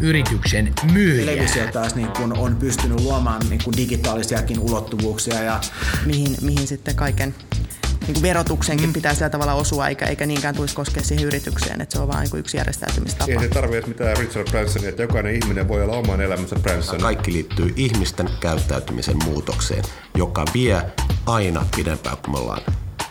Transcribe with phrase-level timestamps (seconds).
[0.00, 1.26] yrityksen myyjää.
[1.26, 5.42] Televisio taas niin kun on pystynyt luomaan niin kun digitaalisiakin ulottuvuuksia.
[5.42, 5.60] Ja...
[6.06, 7.34] Mihin, mihin sitten kaiken
[8.06, 8.92] niin kuin verotuksenkin mm.
[8.92, 12.28] pitää sillä tavalla osua, eikä, eikä niinkään tulisi koskea siihen yritykseen, että se on vain
[12.32, 13.32] niin yksi järjestäytymistapa.
[13.32, 17.00] Ei se tarvitse mitään Richard Bransonia, että jokainen ihminen voi olla oman elämänsä Branson.
[17.00, 19.84] Kaikki liittyy ihmisten käyttäytymisen muutokseen,
[20.16, 20.82] joka vie
[21.26, 22.62] aina pidempään kuin me ollaan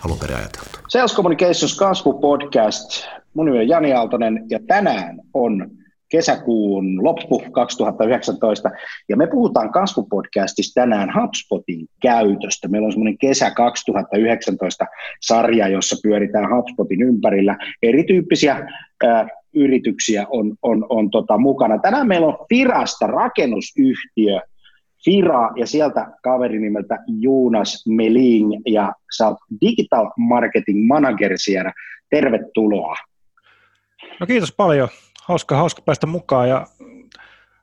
[0.06, 0.80] alun perin ajateltu.
[0.90, 3.06] Sales Communications Kasvu Podcast.
[3.34, 5.72] Mun nimi on Jani Aaltonen ja tänään on
[6.14, 8.70] kesäkuun loppu 2019,
[9.10, 12.68] ja me puhutaan kasvupodcastissa tänään HubSpotin käytöstä.
[12.68, 14.86] Meillä on semmoinen kesä 2019
[15.22, 17.58] sarja, jossa pyöritään HubSpotin ympärillä.
[17.84, 18.68] Erityyppisiä
[19.04, 21.78] ää, yrityksiä on, on, on tota, mukana.
[21.78, 24.40] Tänään meillä on Firasta rakennusyhtiö,
[25.06, 31.74] Fira ja sieltä kaveri nimeltä Jonas Meling ja sä oot Digital Marketing Manager siellä.
[32.10, 32.96] Tervetuloa.
[34.20, 34.90] No kiitos paljon
[35.24, 36.68] hauska, hauska päästä mukaan ja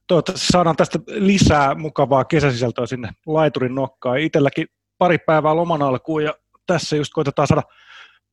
[0.07, 4.19] toivottavasti saadaan tästä lisää mukavaa kesäsisältöä sinne laiturin nokkaan.
[4.19, 4.67] Itselläkin
[4.99, 6.35] pari päivää loman alkuun ja
[6.67, 7.63] tässä just koitetaan saada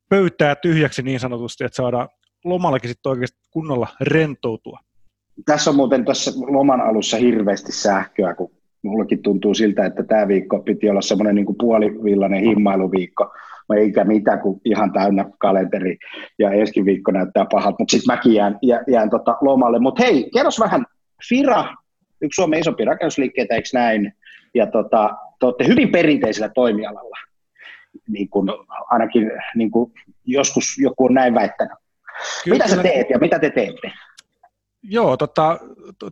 [0.09, 2.09] pöytää tyhjäksi niin sanotusti, että saadaan
[2.44, 4.79] lomallakin sitten oikeasti kunnolla rentoutua.
[5.46, 8.51] Tässä on muuten tuossa loman alussa hirveästi sähköä, kun
[8.81, 13.34] mullekin tuntuu siltä, että tämä viikko piti olla semmoinen niin puolivillainen himmailuviikko,
[13.75, 15.97] eikä mitä kuin ihan täynnä kalenteri,
[16.39, 19.79] ja ensi viikko näyttää pahalta, mutta sitten mäkin jään, jään tota lomalle.
[19.79, 20.85] Mutta hei, kerros vähän,
[21.29, 21.75] Fira,
[22.22, 24.13] yksi Suomen isompi rakennusliikkeitä, eikö näin,
[24.53, 27.17] ja tota, te olette hyvin perinteisellä toimialalla,
[28.07, 28.50] niin kuin,
[28.89, 29.91] ainakin niin kuin
[30.25, 31.77] joskus joku on näin väittänyt.
[32.44, 33.91] Kyllä, mitä sä teet ja mitä te teette?
[34.83, 35.59] Joo, tota,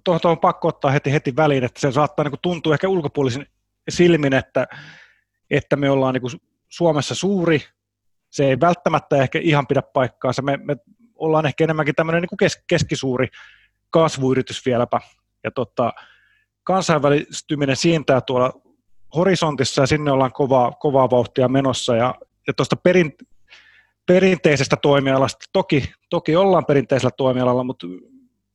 [0.04, 3.46] tuohon to, on pakko ottaa heti, heti väliin, että se saattaa niin tuntua ehkä ulkopuolisin
[3.90, 4.68] silmin, että,
[5.52, 6.32] että me ollaan niin kuin,
[6.70, 7.62] Suomessa suuri,
[8.30, 10.76] se ei välttämättä ehkä ihan pidä paikkaansa, me, me
[11.16, 13.28] ollaan ehkä enemmänkin tämmöinen niin kes, keskisuuri
[13.90, 15.00] kasvuyritys vieläpä,
[15.44, 15.94] ja tota,
[16.64, 18.54] kansainvälistyminen siintää tuolla
[19.16, 22.16] horisontissa, ja sinne ollaan kovaa, kovaa vauhtia menossa, ja,
[22.48, 23.14] ja tuosta perin,
[24.06, 27.88] perinteisestä toimialasta, toki, toki ollaan perinteisellä toimialalla, mutta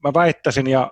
[0.04, 0.90] mä väittäisin, ja,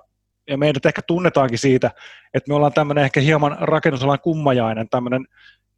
[0.48, 1.90] ja meidät ehkä tunnetaankin siitä,
[2.34, 5.26] että me ollaan tämmöinen ehkä hieman rakennusalan kummajainen, tämmöinen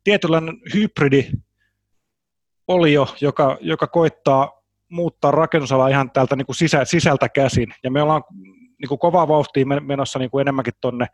[0.05, 1.31] tietynlainen hybridi
[2.69, 7.75] olio, joka, joka koittaa muuttaa rakennusalaa ihan täältä niin kuin sisä, sisältä käsin.
[7.83, 8.23] Ja me ollaan
[8.79, 11.07] niin kuin kovaa vauhtia menossa niin kuin enemmänkin tuonne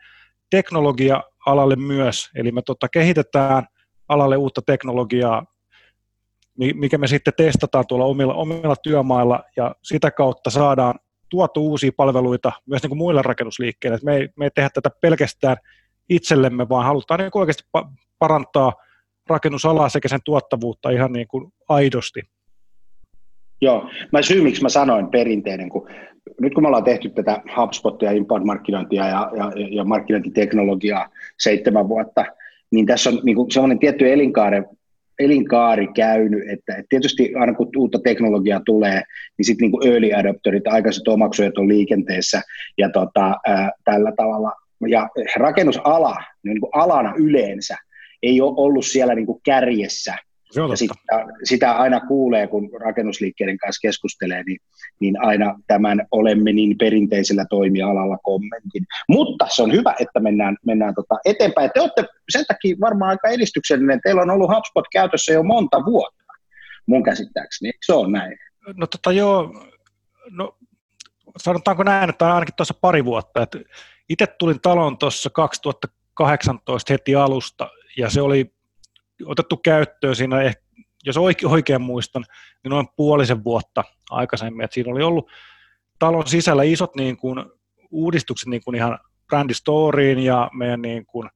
[0.51, 2.31] teknologia-alalle myös.
[2.35, 3.67] Eli me tota, kehitetään
[4.09, 5.47] alalle uutta teknologiaa,
[6.75, 10.95] mikä me sitten testataan tuolla omilla, omilla työmailla ja sitä kautta saadaan
[11.29, 13.99] tuotu uusia palveluita myös niin kuin muille rakennusliikkeille.
[14.05, 15.57] me ei, me ei tehdä tätä pelkästään
[16.09, 17.65] itsellemme, vaan halutaan niin oikeasti
[18.19, 18.73] parantaa
[19.29, 22.21] rakennusalaa sekä sen tuottavuutta ihan niin kuin aidosti.
[23.61, 25.89] Joo, mä syy miksi mä sanoin perinteinen, kun
[26.41, 32.25] nyt kun me ollaan tehty tätä HubSpotia, inbound-markkinointia ja, ja, ja markkinointiteknologiaa seitsemän vuotta,
[32.73, 34.63] niin tässä on niin kuin sellainen tietty elinkaari,
[35.19, 39.03] elinkaari käynyt, että, että tietysti aina kun uutta teknologiaa tulee,
[39.39, 42.43] niin sitten niin early adopterit, aikaiset omaksujat on liikenteessä
[42.79, 44.53] ja tota, ää, tällä tavalla.
[44.89, 47.77] Ja rakennusala niin kuin alana yleensä
[48.27, 50.17] ei ole ollut siellä niin kuin kärjessä.
[50.51, 50.95] Se on ja sitä,
[51.45, 54.59] sitä aina kuulee, kun rakennusliikkeiden kanssa keskustelee, niin,
[55.01, 58.87] niin aina tämän olemme niin perinteisellä toimialalla kommentin.
[59.09, 61.71] Mutta se on hyvä, että mennään, mennään tota eteenpäin.
[61.75, 64.01] Te olette sen takia varmaan aika edistyksellinen.
[64.03, 66.33] Teillä on ollut HubSpot käytössä jo monta vuotta,
[66.87, 67.69] mun käsittääkseni.
[67.69, 68.39] Eikö se ole näin?
[68.77, 69.55] No tota joo,
[70.31, 70.57] no
[71.39, 73.47] sanotaanko näin, että ainakin tuossa pari vuotta.
[74.09, 78.55] itse tulin talon tuossa 2018 heti alusta ja se oli
[79.25, 80.63] otettu käyttöön siinä, ehkä,
[81.05, 82.25] jos oikein, oikein muistan,
[82.65, 85.31] niin noin puolisen vuotta aikaisemmin, että siinä oli ollut
[85.99, 87.45] talon sisällä isot niin kuin,
[87.91, 91.31] uudistukset niin kuin ihan brändistoriin ja meidän niin kuin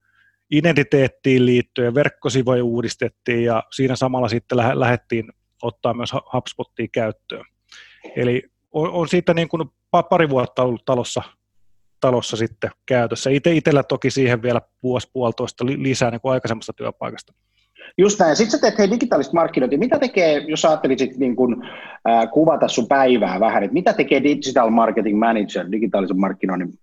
[0.51, 7.45] identiteettiin liittyen, verkkosivuja uudistettiin ja siinä samalla sitten lähe, lähdettiin ottaa myös HubSpotia käyttöön.
[8.17, 8.43] Eli
[8.73, 9.69] on, on siitä niin kuin
[10.11, 11.23] pari vuotta ollut talossa,
[12.01, 13.31] talossa sitten käytössä.
[13.31, 17.33] Itse itsellä toki siihen vielä vuosi puolitoista lisää niin kuin aikaisemmasta työpaikasta.
[17.99, 18.37] Just näin.
[18.37, 19.79] Sitten sä teet hei, digitaalista markkinointia.
[19.79, 21.63] Mitä tekee, jos ajattelisit niin kun,
[22.09, 26.79] äh, kuvata sun päivää vähän, että mitä tekee digital marketing manager, digitaalisen markkinoinnin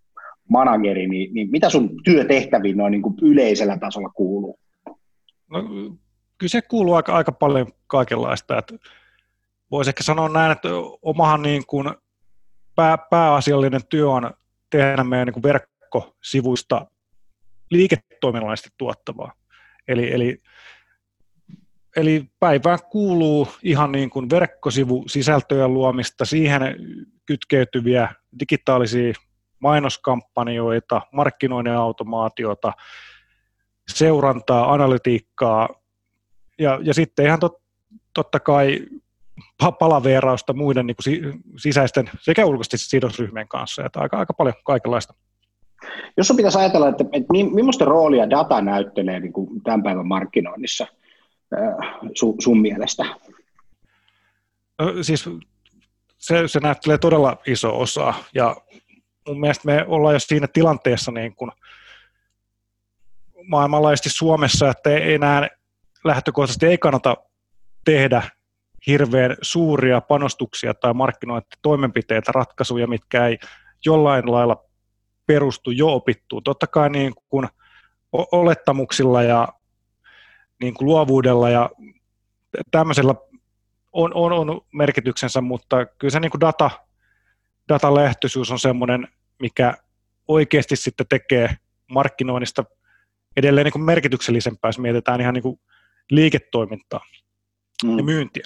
[0.50, 4.60] manageri, niin, niin mitä sun työtehtäviin noin niin kuin yleisellä tasolla kuuluu?
[5.52, 5.63] No,
[6.38, 8.58] kyllä se kuuluu aika, aika paljon kaikenlaista.
[8.58, 8.75] Että
[9.72, 10.70] voisi ehkä sanoa näin, että
[11.02, 11.90] omahan niin kuin
[12.75, 14.31] pää, pääasiallinen työ on
[14.69, 16.88] tehdä meidän niin verkkosivuista
[17.72, 19.34] liiketoiminnallisesti tuottavaa.
[19.88, 20.42] Eli, eli,
[21.96, 26.62] eli päivään kuuluu ihan niin kuin verkkosivusisältöjen luomista, siihen
[27.25, 28.10] kytkeytyviä
[28.40, 29.14] digitaalisia
[29.60, 32.74] mainoskampanjoita, markkinoinnin automaatiota,
[33.88, 35.70] seurantaa, analytiikkaa
[36.60, 37.62] ja, ja sitten ihan tot,
[38.13, 38.80] totta kai
[39.80, 45.13] palaveerausta muiden niin kuin sisäisten sekä ulkoisten sidosryhmien kanssa, että aika, aika paljon kaikenlaista.
[46.18, 50.88] Jos sun pitäisi ajatella, että, että millaista roolia data näyttelee niin kuin tämän päivän markkinoinnissa
[52.16, 53.06] sun, sun mielestä?
[55.01, 55.30] Siis
[56.18, 58.56] se, se näyttelee todella iso osa ja
[59.28, 61.51] mun mielestä me ollaan jo siinä tilanteessa niin kuin
[63.48, 65.48] maailmanlaajuisesti Suomessa, että ei enää
[66.04, 67.18] lähtökohtaisesti ei kannata
[67.86, 68.24] tehdä
[68.88, 73.38] hirveän suuria panostuksia tai markkinointitoimenpiteitä, ratkaisuja, mitkä ei
[73.86, 74.63] jollain lailla
[75.25, 76.44] perustu jo opittuun.
[76.44, 77.48] Totta kai niin kuin
[78.12, 79.48] olettamuksilla ja
[80.62, 81.69] niin kuin luovuudella ja
[82.72, 83.16] tämmöisellä
[83.94, 86.72] on, on, on merkityksensä, mutta kyllä se niin kuin data,
[87.69, 89.07] datalähtöisyys on semmoinen,
[89.39, 89.74] mikä
[90.28, 91.57] oikeasti sitten tekee
[91.92, 92.66] markkinoinnista
[93.38, 95.60] edelleen niin kuin merkityksellisempää, jos mietitään ihan niin kuin
[96.12, 97.01] liiketoimintaa
[97.84, 97.98] mm.
[97.98, 98.44] ja myyntiä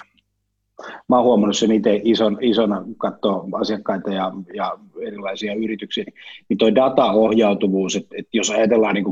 [1.08, 6.04] mä oon huomannut sen itse ison, isona, katsoa asiakkaita ja, ja erilaisia yrityksiä,
[6.48, 9.08] niin toi dataohjautuvuus, että, että jos ajatellaan niin 10-15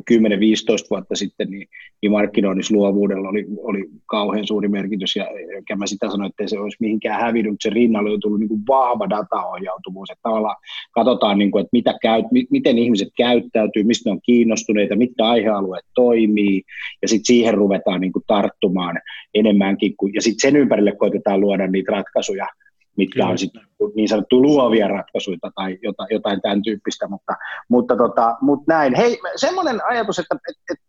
[0.91, 1.69] vuotta sitten, niin,
[2.03, 5.27] niin markkinoinnissa luovuudella oli, oli kauhean suuri merkitys, ja
[5.57, 8.63] enkä mä sitä sano, että se olisi mihinkään hävinnyt, se rinnalle on tullut niin kuin
[8.69, 10.57] vahva dataohjautuvuus, että tavallaan
[10.93, 15.85] katsotaan, niin kuin, että mitä käy, miten ihmiset käyttäytyy, mistä ne on kiinnostuneita, mitkä aihealueet
[15.95, 16.63] toimii,
[17.03, 19.01] ja sitten siihen ruvetaan niin kuin tarttumaan
[19.35, 22.47] enemmänkin, kuin, ja sitten sen ympärille koitetaan luoda niitä ratkaisuja,
[22.97, 23.63] mitkä on sitten
[23.95, 27.33] niin sanottu luovia ratkaisuja tai jotain, jotain tämän tyyppistä, mutta,
[27.69, 28.95] mutta, tota, mutta näin.
[28.95, 30.85] Hei, semmoinen ajatus, että, että, että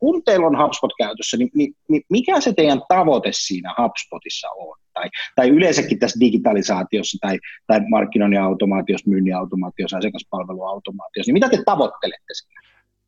[0.00, 4.76] kun teillä on HubSpot käytössä, niin, niin, niin mikä se teidän tavoite siinä HubSpotissa on?
[4.94, 11.62] Tai, tai yleensäkin tässä digitalisaatiossa tai, tai markkinoinnin automaatiossa, myynnin automaatiossa, asiakaspalveluautomaatiossa, niin mitä te
[11.66, 12.62] tavoittelette siinä?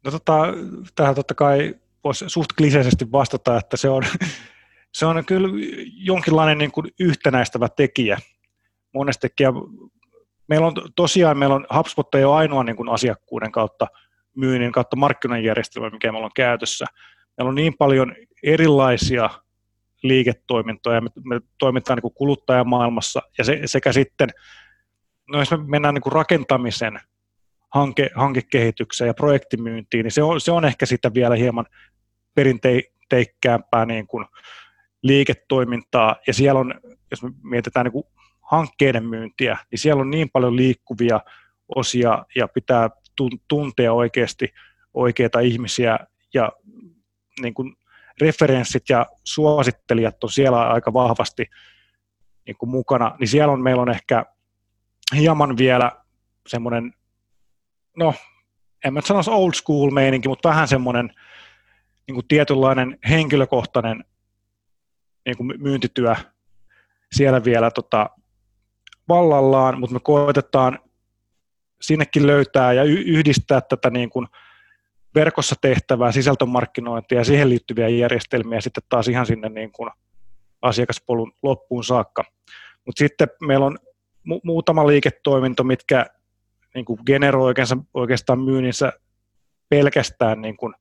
[0.05, 0.47] No tota,
[0.95, 1.75] tähän totta kai
[2.05, 4.03] voisi suht kliseisesti vastata, että se on
[4.95, 5.49] se on kyllä
[5.95, 8.19] jonkinlainen niin kuin yhtenäistävä tekijä
[8.95, 9.45] monestikin.
[9.45, 9.53] Ja
[10.49, 13.87] meillä on tosiaan, meillä on HubSpot ei ole ainoa niin kuin asiakkuuden kautta
[14.37, 16.85] myynnin kautta markkinajärjestelmä, mikä meillä on käytössä.
[17.37, 19.31] Meillä on niin paljon erilaisia
[20.03, 24.29] liiketoimintoja, me, me toimitaan niin kuin kuluttajamaailmassa ja se, sekä sitten,
[25.29, 27.01] no jos me mennään niin kuin rakentamisen
[27.75, 31.67] hanke, hankekehitykseen ja projektimyyntiin, niin se on, se on ehkä sitä vielä hieman
[32.35, 34.27] perinteikkäämpää niin kuin
[35.03, 36.75] liiketoimintaa, ja siellä on,
[37.11, 38.05] jos me mietitään niin kuin
[38.41, 41.21] hankkeiden myyntiä, niin siellä on niin paljon liikkuvia
[41.77, 42.91] osia, ja pitää
[43.49, 44.49] tuntea oikeasti
[44.95, 45.99] oikeita ihmisiä,
[46.35, 46.53] ja
[47.43, 47.77] niin kuin
[48.21, 51.47] referenssit ja suosittelijat on siellä aika vahvasti
[52.47, 54.27] niin kuin mukana, niin siellä on, meillä on ehkä
[55.17, 55.93] hieman vielä
[56.47, 56.95] semmoinen,
[57.97, 58.15] no
[58.85, 61.11] en mä sanoisi old school meininki, mutta vähän semmoinen
[62.07, 64.05] niin kuin tietynlainen henkilökohtainen
[65.31, 66.15] niin kuin myyntityö
[67.13, 68.11] siellä vielä tota,
[69.09, 70.79] vallallaan, mutta me koetetaan
[71.81, 74.27] sinnekin löytää ja yhdistää tätä niin kuin
[75.15, 79.91] verkossa tehtävää sisältömarkkinointia ja siihen liittyviä järjestelmiä sitten taas ihan sinne niin kuin
[80.63, 82.25] asiakaspolun loppuun saakka.
[82.87, 83.79] Mutta sitten meillä on
[84.29, 86.07] mu- muutama liiketoiminto, mitkä
[86.75, 87.55] niin kuin generoi
[87.95, 88.93] oikeastaan myynnissä
[89.69, 90.75] pelkästään niin kuin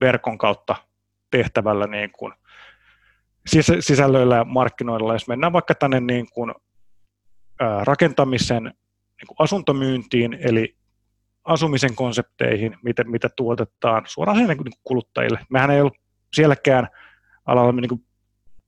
[0.00, 0.76] verkon kautta
[1.30, 2.32] tehtävällä niin kuin
[3.80, 6.54] sisällöillä ja markkinoilla, jos mennään vaikka tänne niin kuin,
[7.84, 10.76] rakentamisen niin kuin asuntomyyntiin, eli
[11.44, 15.40] asumisen konsepteihin, mitä, mitä tuotetaan suoraan niin kuin kuluttajille.
[15.50, 15.96] Mehän ei ollut
[16.32, 16.88] sielläkään
[17.46, 18.04] alalla niin kuin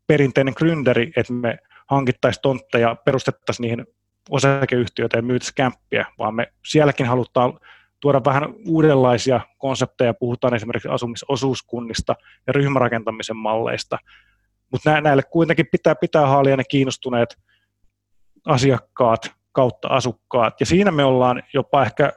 [0.07, 3.87] perinteinen gründeri, että me hankittaisiin tontteja, perustettaisiin niihin
[4.31, 7.59] osakeyhtiöitä ja myytäisiin kämppiä, vaan me sielläkin halutaan
[8.01, 12.15] tuoda vähän uudenlaisia konsepteja, puhutaan esimerkiksi asumisosuuskunnista
[12.47, 13.99] ja ryhmärakentamisen malleista,
[14.73, 17.39] mutta näille kuitenkin pitää, pitää haalia ne kiinnostuneet
[18.47, 22.13] asiakkaat kautta asukkaat, ja siinä me ollaan jopa ehkä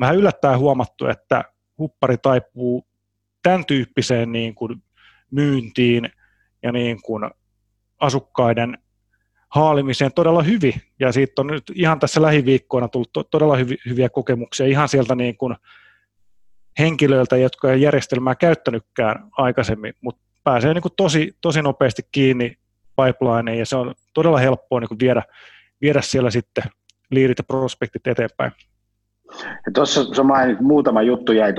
[0.00, 1.44] vähän yllättäen huomattu, että
[1.78, 2.86] huppari taipuu
[3.42, 4.82] tämän tyyppiseen niin kuin
[5.30, 6.10] myyntiin
[6.62, 7.30] ja niin kuin
[8.00, 8.78] asukkaiden
[9.48, 10.74] haalimiseen todella hyvin.
[11.00, 15.14] Ja siitä on nyt ihan tässä lähiviikkoina tullut to- todella hyvi, hyviä kokemuksia ihan sieltä
[15.14, 15.56] niin kuin
[16.78, 22.56] henkilöiltä, jotka ei järjestelmää käyttänytkään aikaisemmin, mutta pääsee niin kuin tosi, tosi nopeasti kiinni
[22.96, 25.22] pipelineen ja se on todella helppoa niin kuin viedä,
[25.80, 26.64] viedä siellä sitten
[27.10, 28.52] liidit ja prospektit eteenpäin.
[29.74, 31.52] Tuossa sä mainit, muutama juttu jäi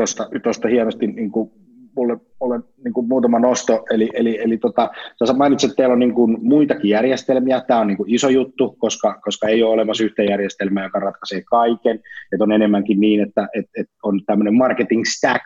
[0.44, 1.52] tuosta hienosti niin kuin
[1.96, 4.90] mulle, mulle niin kuin muutama nosto, eli, eli, eli tota,
[5.28, 8.76] sä mainitsit, että teillä on niin kuin muitakin järjestelmiä, tämä on niin kuin iso juttu,
[8.80, 11.96] koska, koska ei ole olemassa yhtä järjestelmää, joka ratkaisee kaiken,
[12.32, 15.44] että on enemmänkin niin, että, että, että on tämmöinen marketing stack,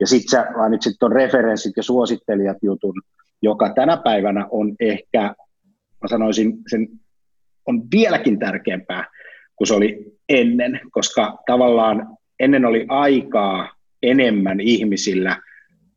[0.00, 3.02] ja sitten sä mainitsit tuon referenssit ja suosittelijat jutun,
[3.42, 5.22] joka tänä päivänä on ehkä,
[6.02, 6.88] mä sanoisin, sen
[7.66, 9.04] on vieläkin tärkeämpää
[9.56, 15.36] kuin se oli ennen, koska tavallaan ennen oli aikaa enemmän ihmisillä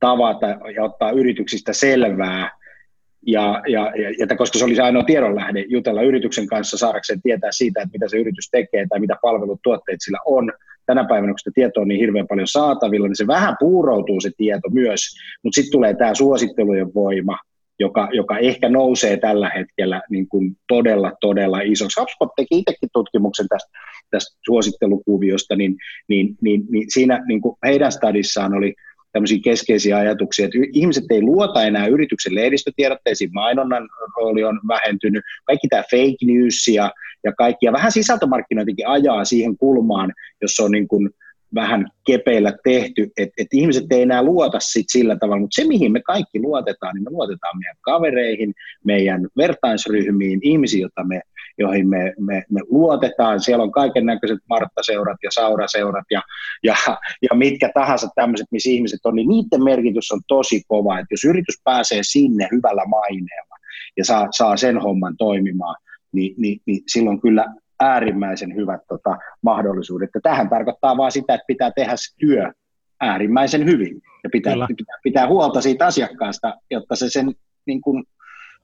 [0.06, 2.52] tavata ja ottaa yrityksistä selvää,
[3.28, 7.82] ja, ja, ja, koska se oli se ainoa tiedonlähde jutella yrityksen kanssa saadakseen tietää siitä,
[7.82, 10.52] että mitä se yritys tekee tai mitä palvelut, tuotteet sillä on.
[10.86, 14.32] Tänä päivänä, kun sitä tietoa on niin hirveän paljon saatavilla, niin se vähän puuroutuu se
[14.38, 15.02] tieto myös,
[15.44, 17.38] mutta sitten tulee tämä suosittelujen voima,
[17.80, 22.00] joka, joka ehkä nousee tällä hetkellä niin kuin todella, todella isoksi.
[22.00, 23.70] HubSpot teki itsekin tutkimuksen tästä,
[24.10, 25.76] tästä suosittelukuviosta, niin,
[26.08, 28.74] niin, niin, niin siinä niin kuin heidän stadissaan oli
[29.16, 35.68] tämmöisiä keskeisiä ajatuksia, että ihmiset ei luota enää yrityksen lehdistötiedotteisiin, mainonnan rooli on vähentynyt, kaikki
[35.68, 36.92] tämä fake news ja,
[37.24, 41.10] ja kaikki, ja vähän sisältömarkkinointikin ajaa siihen kulmaan, jossa on niin kuin
[41.56, 45.92] vähän kepeillä tehty, että et ihmiset ei enää luota sit sillä tavalla, mutta se mihin
[45.92, 48.54] me kaikki luotetaan, niin me luotetaan meidän kavereihin,
[48.86, 51.22] meidän vertaisryhmiin, ihmisiin, joita me
[51.58, 53.40] joihin me, me, me luotetaan.
[53.40, 56.22] Siellä on kaiken näköiset Martta-seurat ja Saura-seurat ja,
[56.64, 56.76] ja,
[57.22, 61.00] ja mitkä tahansa tämmöiset, missä ihmiset on, niin niiden merkitys on tosi kova.
[61.00, 63.56] Että jos yritys pääsee sinne hyvällä maineella
[63.98, 65.76] ja saa, saa sen homman toimimaan,
[66.12, 67.46] niin, niin, niin silloin kyllä
[67.80, 70.10] äärimmäisen hyvät tota, mahdollisuudet.
[70.16, 72.52] Ja tähän tarkoittaa vain sitä, että pitää tehdä se työ
[73.02, 77.36] äärimmäisen hyvin ja pitää, pitää, pitää huolta siitä asiakkaasta, jotta se sen
[77.66, 78.04] niin kuin,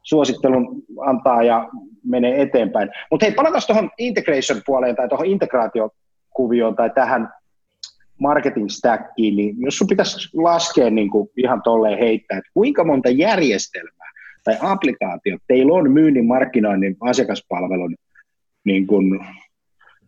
[0.03, 1.69] suosittelun antaa ja
[2.03, 2.89] menee eteenpäin.
[3.11, 7.29] Mutta hei, palataan tuohon integration puoleen tai tuohon integraatiokuvioon tai tähän
[8.19, 13.09] marketing stackiin, niin jos sun pitäisi laskea niin kuin ihan tolleen heittää, että kuinka monta
[13.09, 14.11] järjestelmää
[14.43, 17.95] tai applikaatiot teillä on myynnin, markkinoinnin, asiakaspalvelun
[18.63, 19.19] niin kuin,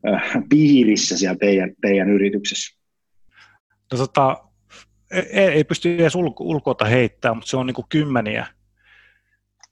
[0.07, 2.79] äh, piirissä siellä teidän, teidän yrityksessä?
[3.91, 4.43] No, tota,
[5.11, 8.45] ei, ei pysty edes ulko, heittämään, mutta se on niin kuin kymmeniä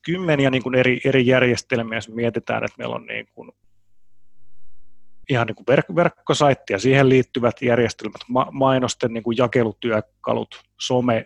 [0.05, 3.51] kymmeniä niin kuin eri, eri järjestelmiä, jos mietitään, että meillä on niin kuin
[5.29, 11.25] ihan niin kuin verk- verkkosaitti ja siihen liittyvät järjestelmät, ma- mainosten niin kuin jakelutyökalut, some,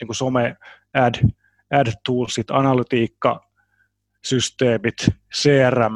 [0.00, 0.56] niin kuin some
[0.94, 1.14] ad,
[1.70, 3.50] ad toolsit, analytiikka,
[4.24, 4.96] systeemit,
[5.34, 5.92] CRM,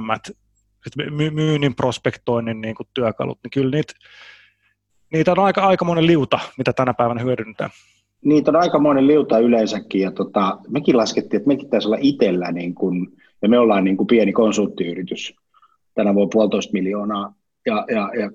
[1.10, 3.92] my- myynnin prospektoinnin niin kuin työkalut, niin kyllä niitä,
[5.12, 7.70] niitä on aika, aika monen liuta, mitä tänä päivänä hyödynnetään
[8.24, 12.52] niitä on aika monen liuta yleensäkin, ja tota, mekin laskettiin, että mekin taisi olla itsellä,
[12.52, 13.12] niin kun,
[13.42, 15.34] ja me ollaan niin kuin pieni konsulttiyritys,
[15.94, 17.34] tänä vuonna puolitoista miljoonaa,
[17.66, 18.30] ja, ja, ja 12-13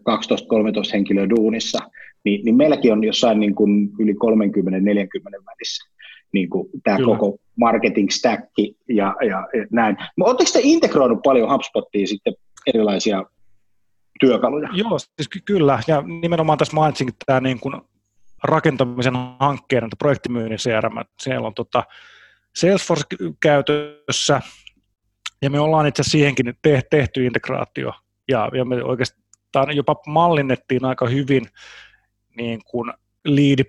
[0.94, 1.80] henkilöä duunissa,
[2.24, 4.16] niin, niin meilläkin on jossain niin kuin yli 30-40
[5.46, 5.90] välissä
[6.34, 7.18] niin kuin tämä Kyllä.
[7.18, 8.44] koko marketing stack
[8.90, 9.98] ja, ja, ja näin.
[10.20, 12.34] Oletteko te integroinut paljon HubSpottiin sitten
[12.68, 13.24] erilaisia
[14.20, 14.70] työkaluja?
[14.74, 17.76] Joo, siis ky- kyllä, ja nimenomaan tässä mainitsin tämä niin kuin
[18.44, 20.98] rakentamisen hankkeen, projektimyynnin CRM.
[21.20, 21.84] Siellä on tota
[22.56, 23.04] Salesforce
[23.40, 24.42] käytössä,
[25.42, 26.54] ja me ollaan itse siihenkin
[26.90, 27.94] tehty integraatio,
[28.28, 31.46] ja, ja me oikeastaan jopa mallinnettiin aika hyvin
[32.38, 32.94] niin kuin
[33.26, 33.64] liidi,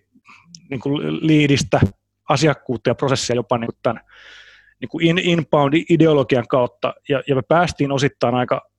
[0.70, 1.80] niin kuin liidistä
[2.28, 4.00] asiakkuutta ja prosessia jopa niin kuin tämän
[4.80, 8.70] niin kuin inbound-ideologian kautta, ja, ja me päästiin osittain aika,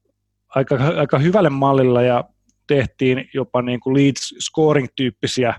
[0.56, 2.24] aika, aika hyvälle mallilla, ja
[2.68, 5.54] tehtiin jopa niin kuin lead scoring-tyyppisiä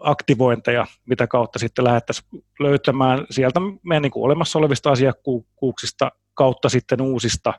[0.00, 7.00] aktivointeja, mitä kautta sitten lähdettäisiin löytämään sieltä meidän niin kuin olemassa olevista asiakkuuksista kautta sitten
[7.00, 7.54] uusista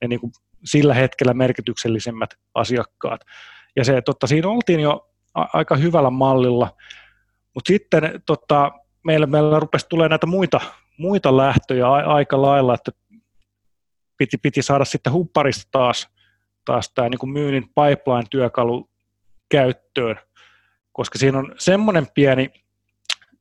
[0.00, 0.32] ne niin kuin
[0.64, 3.20] sillä hetkellä merkityksellisimmät asiakkaat.
[3.76, 6.76] Ja se, totta, siinä oltiin jo aika hyvällä mallilla,
[7.54, 8.72] mutta sitten totta,
[9.04, 10.60] meillä, meillä rupesi tulee näitä muita,
[10.98, 12.92] muita lähtöjä aika lailla, että
[14.16, 16.08] piti, piti saada sitten hupparista taas
[16.64, 18.90] taas tämä niin myynnin pipeline-työkalu
[19.48, 20.16] käyttöön,
[20.92, 22.50] koska siinä on semmoinen pieni,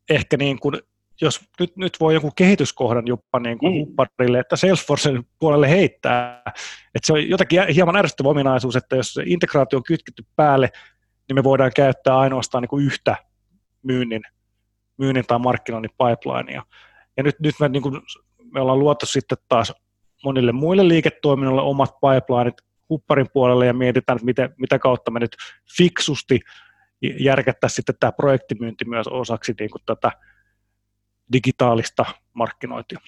[0.10, 0.76] ehkä niin kuin,
[1.22, 3.80] jos nyt, nyt voi joku kehityskohdan jopa niin kuin mm.
[3.80, 6.42] hupparille, että Salesforcen puolelle heittää,
[6.96, 10.70] että se on jotakin hieman ärsyttävä ominaisuus, että jos se integraatio on kytketty päälle,
[11.28, 13.16] niin me voidaan käyttää ainoastaan niin kuin yhtä
[13.84, 14.22] myynnin,
[14.98, 16.64] myynnin tai markkinoinnin pipelinea.
[17.18, 18.02] Ja nyt, nyt me, niin kuin,
[18.52, 19.74] me ollaan luotu sitten taas
[20.24, 25.36] monille muille liiketoiminnoille omat pipelineit hupparin puolelle ja mietitään, että miten, mitä kautta me nyt
[25.78, 26.40] fiksusti
[27.20, 30.12] järkettäisiin sitten tämä projektimyynti myös osaksi niin kuin tätä
[31.34, 33.00] digitaalista markkinointia.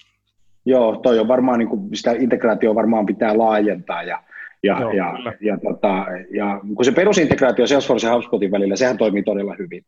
[0.66, 4.24] Joo, toi on varmaan, niin kuin, sitä integraatio varmaan pitää laajentaa ja,
[4.64, 9.24] ja, Joo, ja, ja, tota, ja kun se perusintegraatio Salesforce ja HubSpotin välillä, sehän toimii
[9.24, 9.86] todella hyvin.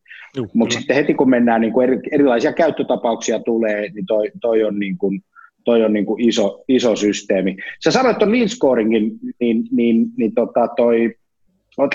[0.53, 4.79] Mutta sitten heti kun mennään, niin kuin eri, erilaisia käyttötapauksia tulee, niin toi, toi on,
[4.79, 5.21] niin kuin,
[5.67, 7.57] toi on niin kuin iso, iso systeemi.
[7.83, 11.15] Sä sanoit tuon lead scoringin, niin, niin, niin tota toi,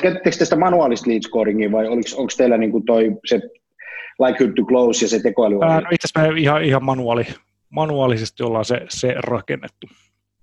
[0.02, 3.40] käytettekö tästä manuaalista lead scoringia vai onko teillä niin kuin toi se
[4.18, 5.58] likelihood to close ja se tekoäly?
[5.62, 7.26] Ää, no itse asiassa me ihan, ihan manuaali,
[7.70, 9.86] manuaalisesti ollaan se, se rakennettu.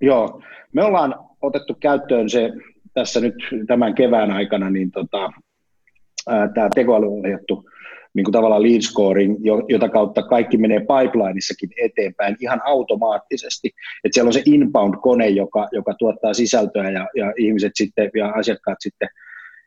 [0.02, 0.42] Joo,
[0.74, 2.50] me ollaan otettu käyttöön se
[2.94, 3.36] tässä nyt
[3.68, 5.30] tämän kevään aikana, niin tota,
[6.26, 7.70] tämä tekoälyohjattu
[8.20, 9.36] niin kuin tavallaan lead scoring,
[9.70, 13.68] jota kautta kaikki menee pipelineissakin eteenpäin ihan automaattisesti.
[14.04, 18.78] että siellä on se inbound-kone, joka, joka tuottaa sisältöä ja, ja ihmiset sitten ja asiakkaat
[18.80, 19.10] sitten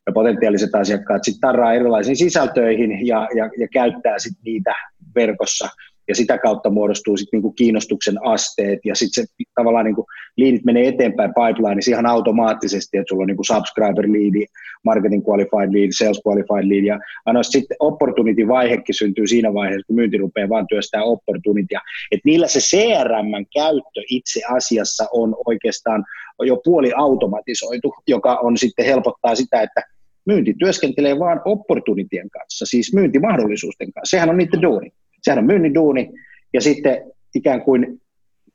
[0.06, 4.74] ja potentiaaliset asiakkaat sitten tarraa erilaisiin sisältöihin ja, ja, ja käyttää sitten niitä
[5.14, 5.68] verkossa
[6.12, 10.88] ja sitä kautta muodostuu sitten niinku kiinnostuksen asteet, ja sitten se tavallaan niinku liidit menee
[10.88, 14.46] eteenpäin pipelineissa ihan automaattisesti, että sulla on niinku subscriber lead,
[14.84, 20.18] marketing qualified lead, sales qualified lead, ja aina sitten opportunity-vaihekin syntyy siinä vaiheessa, kun myynti
[20.18, 26.04] rupeaa vaan työstää opportunitya, että niillä se CRM-käyttö itse asiassa on oikeastaan
[26.40, 29.82] jo puoli automatisoitu, joka on sitten helpottaa sitä, että
[30.26, 34.10] myynti työskentelee vaan opportunitien kanssa, siis myyntimahdollisuusten kanssa.
[34.10, 34.92] Sehän on niiden duuni.
[35.22, 36.10] Sehän on myynnin duuni,
[36.52, 37.02] ja sitten
[37.34, 38.00] ikään kuin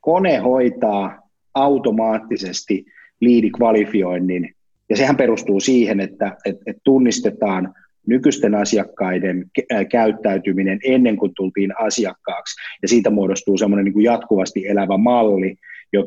[0.01, 2.85] kone hoitaa automaattisesti
[3.21, 4.55] liidikvalifioinnin,
[4.89, 7.73] ja sehän perustuu siihen, että, että, että tunnistetaan
[8.07, 9.45] nykyisten asiakkaiden
[9.91, 15.55] käyttäytyminen ennen kuin tultiin asiakkaaksi, ja siitä muodostuu semmoinen niin jatkuvasti elävä malli,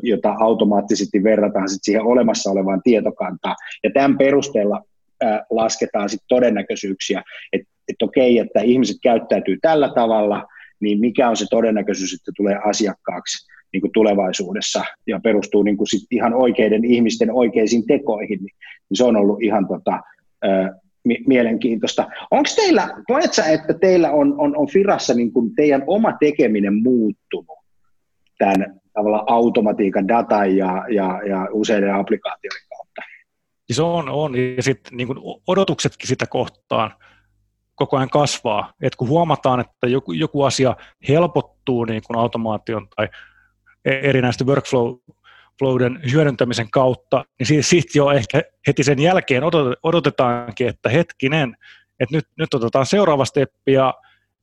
[0.02, 4.82] jota automaattisesti verrataan sit siihen olemassa olevaan tietokantaan, ja tämän perusteella
[5.50, 10.46] lasketaan sit todennäköisyyksiä, että että okei, että ihmiset käyttäytyy tällä tavalla,
[10.80, 15.88] niin mikä on se todennäköisyys, että tulee asiakkaaksi niin kuin tulevaisuudessa ja perustuu niin kuin
[15.88, 18.56] sit ihan oikeiden ihmisten oikeisiin tekoihin, niin,
[18.94, 20.00] se on ollut ihan tota,
[20.44, 20.48] ö,
[21.26, 22.08] mielenkiintoista.
[22.30, 26.74] Onko teillä, koet sä, että teillä on, on, on Firassa niin kuin teidän oma tekeminen
[26.74, 27.58] muuttunut
[28.38, 33.02] tämän tavalla automatiikan datan ja, ja, ja useiden applikaatioiden kautta?
[33.72, 34.34] Se on, on.
[34.56, 35.08] ja sitten niin
[35.46, 36.90] odotuksetkin sitä kohtaan
[37.80, 38.72] koko ajan kasvaa.
[38.82, 40.76] Et kun huomataan, että joku, joku asia
[41.08, 43.08] helpottuu niin kuin automaation tai
[43.84, 49.42] e-, erinäisten workflowden hyödyntämisen kautta, niin sitten jo ehkä heti sen jälkeen
[49.82, 51.56] odotetaankin, että hetkinen,
[52.00, 53.94] että nyt, nyt otetaan seuraava steppi ja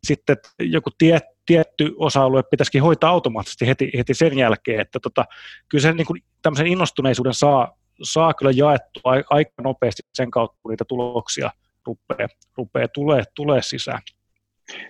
[0.04, 5.26] sitten joku tie, tietty osa-alue pitäisikin hoitaa automaattisesti heti, heti sen jälkeen, että tota,
[5.69, 10.71] kyllä se niin kuin tämmöisen innostuneisuuden saa, saa kyllä jaettua aika nopeasti sen kautta, kun
[10.71, 11.52] niitä tuloksia–
[11.88, 14.00] rupeaa, rupeaa tulee, tulee sisään.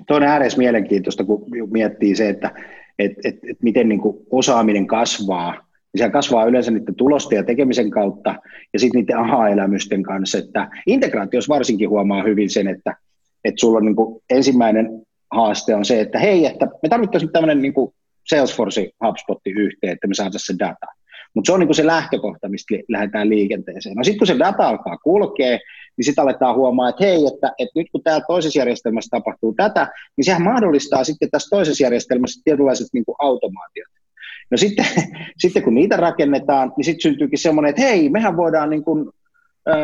[0.08, 2.52] Tuo on ääres mielenkiintoista, kun miettii se, että
[3.00, 5.52] et, et, et miten niin osaaminen kasvaa.
[5.52, 8.36] Niin sehän kasvaa yleensä niiden tulosten ja tekemisen kautta
[8.74, 10.38] ja sitten niiden aha-elämysten kanssa.
[10.38, 12.96] Että integraatiossa varsinkin huomaa hyvin sen, että,
[13.44, 13.96] että sulla on niin
[14.30, 17.74] ensimmäinen haaste on se, että hei, että me tarvittaisiin tämmöinen niin
[18.30, 20.86] Salesforce HubSpotti yhteen, että me saataisiin se data.
[21.34, 23.96] Mutta se on niin se lähtökohta, mistä lähdetään liikenteeseen.
[23.96, 25.60] No sitten kun se data alkaa kulkea,
[25.98, 29.88] niin sitten aletaan huomaa, että hei, että, että nyt kun täällä toisessa järjestelmässä tapahtuu tätä,
[30.18, 33.88] niin sehän mahdollistaa sitten tässä toisessa järjestelmässä tietynlaiset niin kuin automaatiot.
[34.52, 34.86] No sitten,
[35.42, 39.10] sitten kun niitä rakennetaan, niin sitten syntyykin semmoinen, että hei, mehän voidaan niin kuin,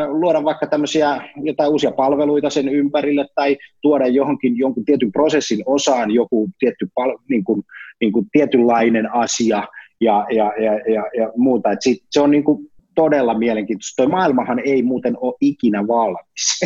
[0.08, 6.10] luoda vaikka tämmöisiä jotain uusia palveluita sen ympärille tai tuoda johonkin jonkun tietyn prosessin osaan
[6.10, 7.62] joku tietty pal- niin kuin,
[8.00, 9.68] niin kuin tietynlainen asia
[10.00, 11.70] ja, ja, ja, ja, ja muuta.
[11.70, 14.02] Et sit, se on niin kuin todella mielenkiintoista.
[14.02, 16.60] Tuo maailmahan ei muuten ole ikinä valmis.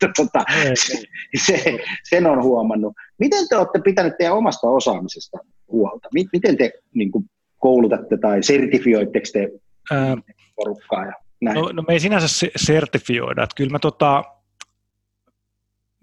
[0.16, 0.44] tota,
[0.74, 1.02] se,
[1.36, 2.92] se, sen on huomannut.
[3.18, 6.08] Miten te olette pitäneet teidän omasta osaamisesta huolta?
[6.32, 7.24] Miten te niin kuin,
[7.58, 9.48] koulutatte tai sertifioitteko te
[9.90, 10.16] Ää,
[10.56, 11.04] porukkaa?
[11.04, 11.54] Ja näin?
[11.54, 13.42] No, no me ei sinänsä sertifioida.
[13.42, 14.24] Että kyllä me tota,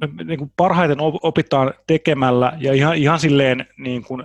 [0.01, 4.23] me, niin kuin parhaiten opitaan tekemällä ja ihan, ihan silleen niin kuin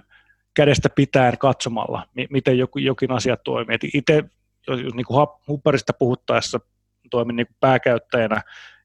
[0.54, 3.78] kädestä pitäen katsomalla, miten joku, jokin asia toimii.
[3.94, 4.24] Itse
[4.68, 5.28] jos niin kuin
[5.98, 6.60] puhuttaessa
[7.10, 8.42] toimin niin pääkäyttäjänä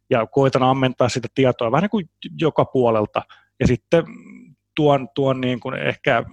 [0.09, 2.09] ja koitan ammentaa sitä tietoa vähän niin kuin
[2.41, 3.21] joka puolelta.
[3.59, 4.03] Ja sitten
[4.75, 6.23] tuon, tuon niin kuin ehkä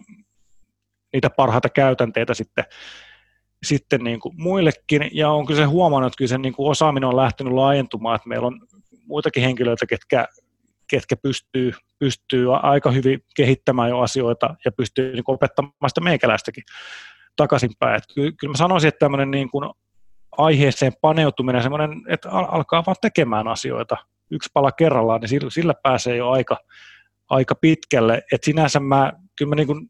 [1.12, 2.64] niitä parhaita käytänteitä sitten,
[3.62, 7.08] sitten niin kuin muillekin, ja on kyllä se huomannut, että kyllä se niin kuin osaaminen
[7.08, 8.60] on lähtenyt laajentumaan, että meillä on
[9.06, 10.28] muitakin henkilöitä, ketkä,
[10.90, 16.64] ketkä pystyy, pystyy aika hyvin kehittämään jo asioita ja pystyy niin opettamaan sitä meikäläistäkin
[17.38, 18.00] takaisinpäin.
[18.14, 19.70] Kyllä, kyllä mä sanoisin, että tämmöinen niin kuin
[20.38, 23.96] aiheeseen paneutuminen, semmoinen, että alkaa vaan tekemään asioita
[24.30, 26.56] yksi pala kerrallaan, niin sillä, sillä pääsee jo aika,
[27.30, 28.22] aika pitkälle.
[28.32, 29.88] Et sinänsä mä, kyllä mä niin kuin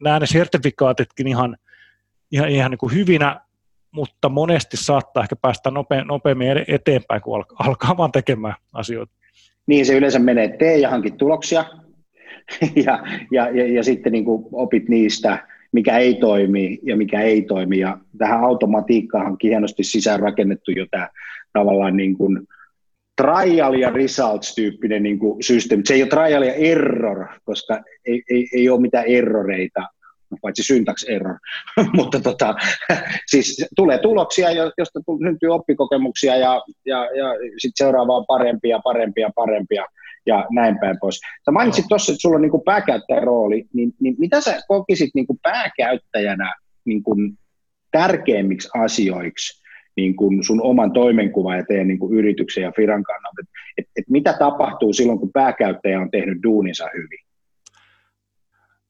[0.00, 1.56] näen ne sertifikaatitkin ihan,
[2.32, 3.40] ihan, ihan niin kuin hyvinä,
[3.90, 9.14] mutta monesti saattaa ehkä päästä nope, nopeammin eteenpäin, kun alkaa, alkaa vaan tekemään asioita.
[9.66, 11.64] Niin se yleensä menee, tee ja hankit tuloksia,
[12.86, 12.98] ja,
[13.30, 17.78] ja, ja, ja sitten niin kuin opit niistä, mikä ei toimi ja mikä ei toimi.
[17.78, 21.08] Ja tähän automatiikkaan on hienosti sisään rakennettu jo tämä
[21.52, 22.40] tavallaan niin kuin,
[23.22, 25.82] trial ja results-tyyppinen niin kuin systeemi.
[25.86, 29.88] Se ei ole trial ja error, koska ei, ei, ei ole mitään erroreita,
[30.42, 31.36] paitsi syntax error,
[31.96, 32.54] mutta tota,
[33.26, 37.26] siis tulee tuloksia, josta syntyy oppikokemuksia ja, ja, ja
[37.58, 39.86] sitten seuraava on parempia, parempia, parempia
[40.26, 41.20] ja näin päin pois.
[41.44, 45.26] Sä mainitsit tuossa, että sulla on niin pääkäyttäjän rooli, niin, niin mitä sä kokisit niin
[45.42, 47.38] pääkäyttäjänä niin kuin
[47.90, 49.60] tärkeimmiksi asioiksi
[49.96, 53.40] niin kuin sun oman toimenkuvan ja teidän niin kuin yrityksen ja firan kannalta.
[53.40, 57.18] Et, et, et mitä tapahtuu silloin, kun pääkäyttäjä on tehnyt duuninsa hyvin?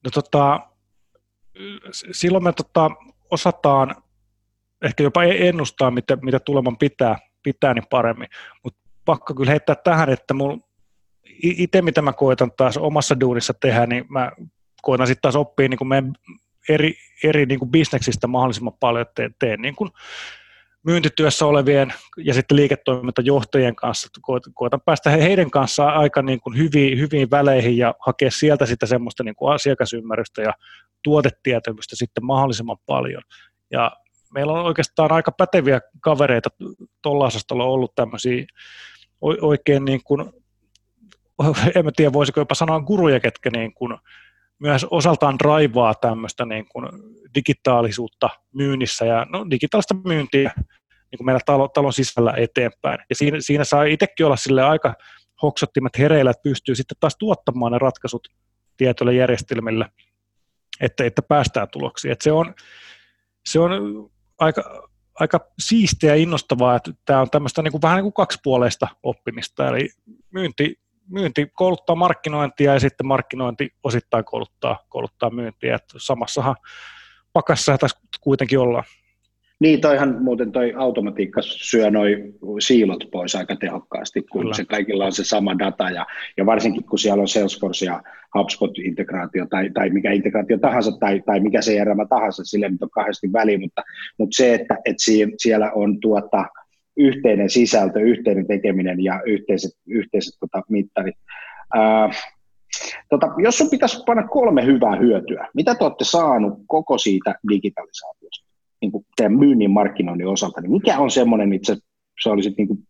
[0.03, 0.59] No tota,
[2.11, 2.89] silloin me tota,
[3.31, 3.95] osataan
[4.81, 8.27] ehkä jopa ennustaa, mitä, mitä tuleman pitää, pitää niin paremmin.
[8.63, 10.33] Mutta pakko kyllä heittää tähän, että
[11.43, 14.31] itse mitä mä koitan taas omassa duunissa tehdä, niin mä
[14.81, 16.13] koitan sitten taas oppia niin meidän
[16.69, 19.89] eri, eri niin kuin bisneksistä mahdollisimman paljon, että teen, niin kuin
[20.83, 24.07] myyntityössä olevien ja sitten liiketoimintajohtajien kanssa,
[24.53, 29.23] koitan päästä heidän kanssaan aika niin kuin hyviin, hyviin väleihin ja hakea sieltä sitten semmoista
[29.23, 30.53] niin kuin asiakasymmärrystä ja
[31.03, 33.21] tuotetietämystä sitten mahdollisimman paljon.
[33.71, 33.91] Ja
[34.33, 36.49] meillä on oikeastaan aika päteviä kavereita
[37.01, 38.45] tuolla osastolla ollut tämmöisiä
[39.21, 40.25] oikein niin kuin,
[41.75, 43.97] en mä tiedä voisiko jopa sanoa guruja, ketkä niin kuin
[44.59, 46.89] myös osaltaan draivaa tämmöistä niin kuin
[47.35, 50.51] digitaalisuutta myynnissä ja no, digitaalista myyntiä
[51.11, 52.99] niin kuin meillä talo, talon sisällä eteenpäin.
[53.09, 54.93] Ja siinä, siinä saa itsekin olla sille aika
[55.41, 58.27] hoksottimet hereillä, että pystyy sitten taas tuottamaan ne ratkaisut
[58.77, 59.85] tietyille järjestelmille,
[60.81, 62.11] että, että päästään tuloksiin.
[62.11, 62.53] Että se on,
[63.45, 63.71] se on
[64.39, 64.89] aika,
[65.19, 69.67] aika siistiä ja innostavaa, että tämä on tämmöistä niin kuin, vähän niin kuin kaksipuoleista oppimista,
[69.67, 69.89] eli
[70.31, 75.75] myynti, myynti kouluttaa markkinointia ja sitten markkinointi osittain kouluttaa, kouluttaa myyntiä.
[75.75, 76.55] Että samassahan
[77.33, 78.83] pakassa tässä kuitenkin ollaan.
[79.61, 84.53] Niin, toihan muuten toi automatiikka syö noin siilot pois aika tehokkaasti, kun Kyllä.
[84.53, 86.05] se kaikilla on se sama data, ja,
[86.37, 88.03] ja varsinkin kun siellä on Salesforce ja
[88.37, 92.89] HubSpot-integraatio tai, tai mikä integraatio tahansa, tai, tai mikä se järjestelmä tahansa, sille nyt on
[92.89, 93.81] kahdesti väliä, mutta,
[94.17, 95.03] mutta se, että, että
[95.37, 96.45] siellä on tuota,
[96.97, 101.15] yhteinen sisältö, yhteinen tekeminen ja yhteiset, yhteiset tota, mittarit.
[101.75, 102.09] Ää,
[103.09, 108.50] tota, jos sun pitäisi panna kolme hyvää hyötyä, mitä te olette saanut koko siitä digitalisaatiosta
[108.81, 111.81] niin kuin teidän myynnin markkinoinnin osalta, niin mikä on semmoinen, että se,
[112.23, 112.87] se olisi niin kuin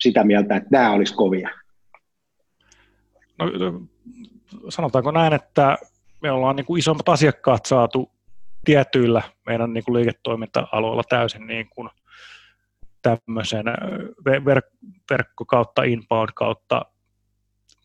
[0.00, 1.50] sitä mieltä, että nämä olisi kovia?
[3.38, 3.46] No,
[4.68, 5.78] sanotaanko näin, että
[6.22, 8.10] me ollaan niin kuin isommat asiakkaat saatu
[8.64, 11.88] tietyillä meidän niin kuin liiketoiminta-alueilla täysin niin kuin
[13.02, 13.64] tämmöisen
[14.28, 16.84] ver- verkko kautta, inbound kautta.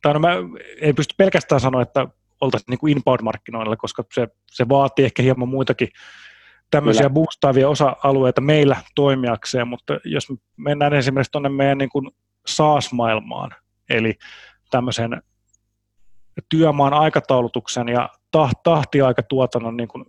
[0.01, 0.36] Tai no mä
[0.82, 2.08] en pysty pelkästään sanoa, että
[2.41, 5.89] oltaisiin niin inbound-markkinoilla, koska se, se vaatii ehkä hieman muitakin
[6.73, 7.13] tämmöisiä Kyllä.
[7.13, 12.12] boostaavia osa-alueita meillä toimijakseen, mutta jos mennään esimerkiksi tuonne meidän niin kuin
[12.47, 13.51] SaaS-maailmaan,
[13.89, 14.13] eli
[14.71, 15.21] tämmöisen
[16.49, 18.09] työmaan aikataulutuksen ja
[18.63, 20.05] tahtiaikatuotannon niin kuin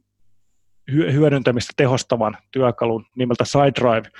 [0.93, 4.11] hyödyntämistä tehostavan työkalun nimeltä SideDrive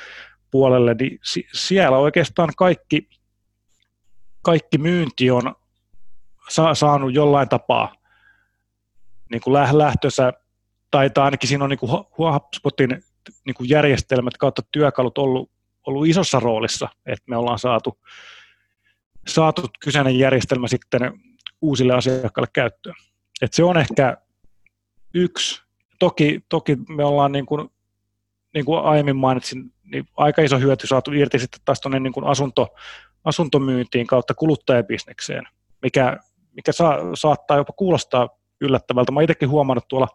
[0.51, 1.19] puolelle, niin
[1.53, 3.09] siellä oikeastaan kaikki,
[4.43, 5.55] kaikki myynti on
[6.49, 7.95] sa- saanut jollain tapaa
[9.31, 10.33] niin kuin lähtössä,
[10.95, 13.03] tai, tai ainakin siinä on niin HubSpotin
[13.47, 15.51] niin kuin järjestelmät kautta työkalut ollut,
[15.87, 17.99] ollut isossa roolissa, että me ollaan saatu,
[19.27, 21.21] saatu kyseinen järjestelmä sitten
[21.63, 22.95] uusille asiakkaille käyttöön.
[23.43, 24.17] Et se on ehkä
[25.15, 25.63] yksi.
[25.99, 27.71] Toki, toki me ollaan niin kuin,
[28.55, 32.27] niin kuin aiemmin mainitsin, niin aika iso hyöty saatu irti sitten taas tuonne niin kuin
[32.27, 32.75] asunto,
[33.25, 35.45] asuntomyyntiin kautta kuluttajabisnekseen,
[35.83, 36.19] mikä,
[36.53, 38.29] mikä saa, saattaa jopa kuulostaa
[38.61, 39.13] yllättävältä.
[39.13, 40.09] Mä itsekin huomannut tuolla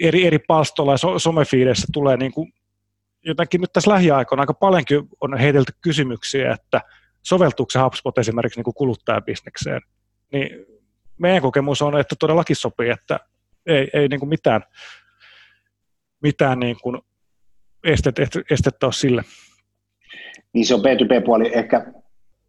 [0.00, 2.52] eri, eri palstoilla ja so, somefiideissä tulee niin kuin
[3.24, 6.80] jotenkin nyt tässä lähiaikoina aika paljonkin on heitelty kysymyksiä, että
[7.22, 9.80] soveltuuko se HubSpot esimerkiksi niin kuluttajabisnekseen,
[10.32, 10.66] niin
[11.18, 13.20] meidän kokemus on, että todellakin sopii, että
[13.66, 14.62] ei, ei niin kuin mitään,
[16.22, 16.98] mitään niin kuin
[17.84, 18.16] estet,
[18.50, 19.22] estettä ole sille.
[20.52, 21.92] Niin se on B2B-puoli ehkä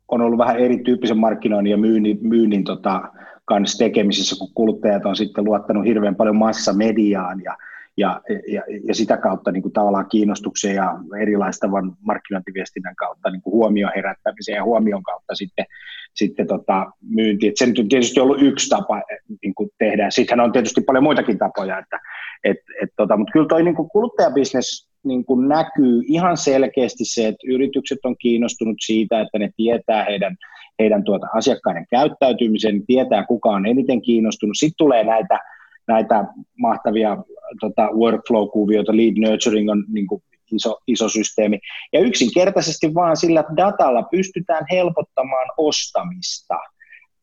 [0.07, 3.01] on ollut vähän erityyppisen markkinoinnin ja myynnin, myynnin tota,
[3.45, 7.57] kanssa tekemisissä, kun kuluttajat on sitten luottanut hirveän paljon massamediaan ja,
[7.97, 13.53] ja, ja, ja sitä kautta niin kuin tavallaan kiinnostuksen ja erilaistavan markkinointiviestinnän kautta niin kuin
[13.53, 15.65] huomion herättämisen ja huomion kautta sitten,
[16.13, 17.47] sitten tota, myynti.
[17.47, 19.01] Et se nyt on tietysti ollut yksi tapa
[19.41, 20.09] niin kuin tehdä.
[20.09, 21.99] Sittenhän on tietysti paljon muitakin tapoja, että,
[22.43, 27.47] et, et, tota, mutta kyllä toi niin kuluttajabisnes niin kuin näkyy ihan selkeästi se, että
[27.47, 30.35] yritykset on kiinnostunut siitä, että ne tietää heidän,
[30.79, 34.55] heidän tuota asiakkaiden käyttäytymisen, tietää kuka on eniten kiinnostunut.
[34.59, 35.39] Sitten tulee näitä,
[35.87, 36.25] näitä
[36.59, 37.17] mahtavia
[37.61, 41.59] tota, workflow-kuvioita, lead nurturing on niin kuin iso, iso systeemi.
[41.93, 46.57] Ja yksinkertaisesti vaan sillä datalla pystytään helpottamaan ostamista.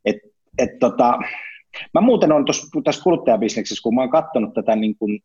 [0.05, 0.17] Et,
[0.59, 1.19] et tota,
[1.95, 2.45] mä muuten olen
[2.85, 5.21] tässä kuluttajabisneksessä, kun mä oon katsonut tätä niin kuin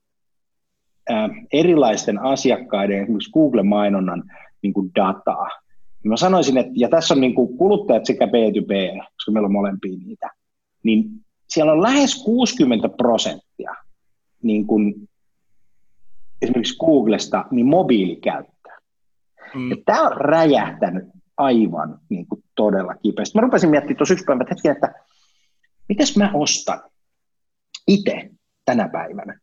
[1.53, 4.23] erilaisten asiakkaiden, esimerkiksi Google-mainonnan
[4.61, 5.47] niin kuin dataa.
[6.03, 9.97] Mä sanoisin, että, ja tässä on niin kuin kuluttajat sekä B2B, koska meillä on molempia
[10.05, 10.29] niitä,
[10.83, 11.05] niin
[11.49, 13.75] siellä on lähes 60 prosenttia
[14.43, 15.09] niin kuin
[16.41, 18.77] esimerkiksi Googlesta niin mobiilikäyttöä.
[19.55, 19.69] Mm.
[19.85, 21.03] Tämä on räjähtänyt
[21.37, 23.37] aivan niin kuin todella kipeästi.
[23.37, 24.93] Mä rupesin miettimään tuossa yksi päivä, että, hetki, että
[25.89, 26.79] mitäs mä ostan
[27.87, 28.29] itse
[28.65, 29.39] tänä päivänä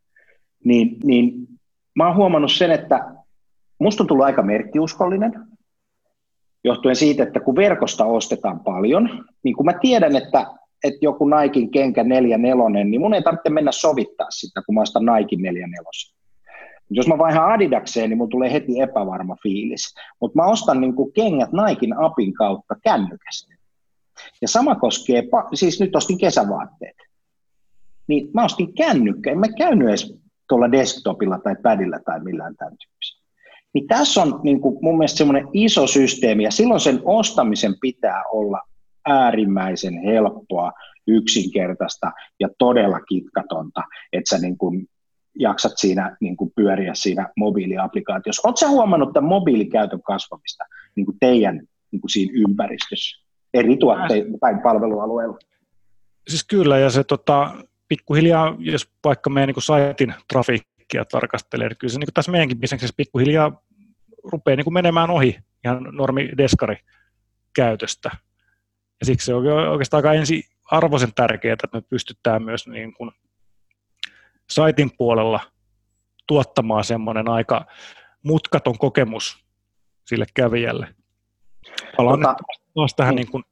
[0.65, 1.33] niin, niin
[1.95, 3.15] mä oon huomannut sen, että
[3.79, 5.33] musta on tullut aika merkkiuskollinen,
[6.65, 10.47] johtuen siitä, että kun verkosta ostetaan paljon, niin kun mä tiedän, että,
[10.85, 15.05] että joku Naikin kenkä 44, niin mun ei tarvitse mennä sovittaa sitä, kun mä ostan
[15.05, 16.05] Naikin 44.
[16.91, 19.95] Jos mä vaihan Adidakseen, niin mun tulee heti epävarma fiilis.
[20.21, 23.55] Mutta mä ostan niin kuin kengät Naikin apin kautta kännykästä.
[24.43, 25.23] Ja sama koskee,
[25.55, 26.97] siis nyt ostin kesävaatteet.
[28.07, 30.19] Niin mä ostin kännykkä, en mä käynyt edes
[30.49, 33.25] tuolla desktopilla tai padilla tai millään tämän tyyppisellä.
[33.75, 38.23] Niin tässä on niin kuin mun mielestä semmoinen iso systeemi, ja silloin sen ostamisen pitää
[38.33, 38.61] olla
[39.07, 40.73] äärimmäisen helppoa,
[41.07, 44.87] yksinkertaista ja todella kitkatonta, että sä niin kuin
[45.39, 48.49] jaksat siinä niin kuin pyöriä siinä mobiiliaplikaatiossa.
[48.49, 50.65] Oletko huomannut tämän mobiilikäytön kasvamista
[50.97, 55.39] niin kuin teidän niin kuin siinä ympäristössä, eri tuotteiden tai palvelualueilla?
[56.29, 57.55] Siis kyllä, ja se tota,
[57.89, 62.31] pikkuhiljaa, jos vaikka meidän niin kuin saitin trafiikkia tarkastelee, niin kyllä se niin kuin tässä
[62.31, 63.63] meidänkin bisneksessä pikkuhiljaa
[64.25, 66.77] rupeaa niin kuin menemään ohi ihan normi deskari
[67.57, 68.11] käytöstä.
[69.05, 73.11] Ja siksi se on oikeastaan aika ensi arvoisen tärkeää, että me pystytään myös niin kuin
[74.51, 75.41] saitin puolella
[76.27, 77.67] tuottamaan semmoinen aika
[78.23, 79.45] mutkaton kokemus
[80.05, 80.95] sille kävijälle.
[81.97, 82.37] Palaan tota,
[82.77, 83.45] nyt tähän niin kuin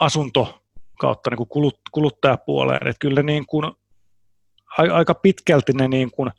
[0.00, 0.62] asunto
[0.98, 2.88] kautta niin kuin kulut, kuluttajapuoleen.
[2.88, 3.72] Että kyllä niin kuin,
[4.78, 6.30] aika pitkälti ne niin kuin,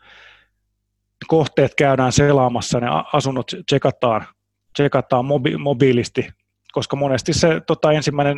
[1.28, 4.28] kohteet käydään selaamassa, ne asunnot tsekataan,
[4.74, 6.28] tsekataan mobi, mobiilisti,
[6.74, 8.38] koska monesti se tota, ensimmäinen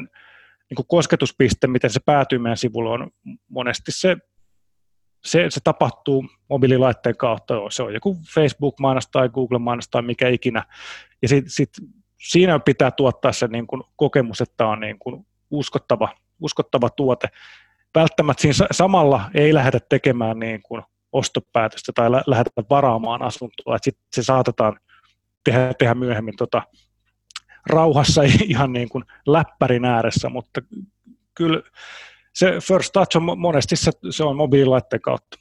[0.70, 3.12] niin kuin kosketuspiste, miten se päätyy meidän sivulle, on
[3.50, 4.18] monesti se,
[5.26, 7.54] se, se tapahtuu mobiililaitteen kautta.
[7.70, 10.64] Se on joku Facebook-mainos tai Google-mainos tai mikä ikinä.
[11.22, 11.70] Ja sit, sit,
[12.22, 16.10] siinä pitää tuottaa se niin kuin kokemus, että on niin kuin uskottava,
[16.42, 17.28] uskottava tuote.
[17.96, 23.86] Välttämättä siinä samalla ei lähdetä tekemään niin kuin ostopäätöstä tai lä- lähdetä varaamaan asuntoa, että
[23.86, 24.80] sit se saatetaan
[25.44, 26.62] tehdä, tehdä myöhemmin tota,
[27.70, 30.62] rauhassa ihan niin kuin läppärin ääressä, mutta
[31.36, 31.62] kyllä
[32.34, 35.38] se first touch on monesti se, se on mobiililaitteen kautta.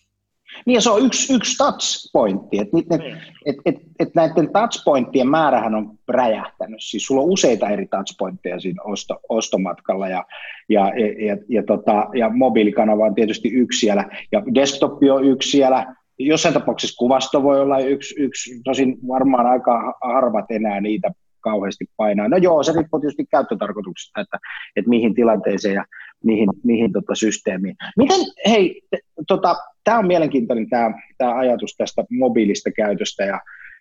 [0.67, 3.17] Niin ja se on yksi, yksi touchpointti, että et, niin.
[3.47, 6.81] et, et, et näiden touchpointtien määrähän on räjähtänyt.
[6.83, 10.25] Siis sulla on useita eri touchpointteja siinä osto, ostomatkalla ja,
[10.69, 10.93] ja,
[11.27, 15.95] ja, ja, tota, ja mobiilikanava on tietysti yksi siellä ja desktop on yksi siellä.
[16.19, 21.11] Jossain tapauksessa kuvasto voi olla yksi, yksi tosin varmaan aika harvat enää niitä
[21.45, 22.29] kauheasti painaa.
[22.29, 24.39] No joo, se riippuu tietysti käyttötarkoituksesta, että,
[24.77, 25.85] että mihin tilanteeseen ja
[26.25, 27.77] mihin, mihin tota systeemiin.
[27.97, 28.83] Miten, hei,
[29.29, 33.41] tota, tämä on mielenkiintoinen tämä, ajatus tästä mobiilista käytöstä ja,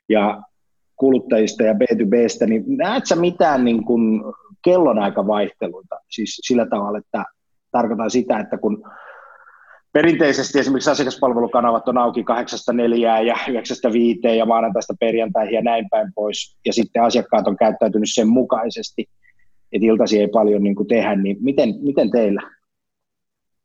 [0.10, 0.42] ja
[0.96, 4.24] kuluttajista ja B2Bstä, niin näet sä mitään niin kuin
[4.64, 7.26] kellonaikavaihteluita, siis sillä tavalla, että
[7.72, 8.84] tarkoitan sitä, että kun
[9.94, 12.26] perinteisesti esimerkiksi asiakaspalvelukanavat on auki 8-4
[13.26, 18.28] ja 9-5 ja maanantaista perjantaihin ja näin päin pois, ja sitten asiakkaat on käyttäytynyt sen
[18.28, 19.10] mukaisesti,
[19.72, 22.42] että iltasi ei paljon niin kuin tehdä, niin miten, miten teillä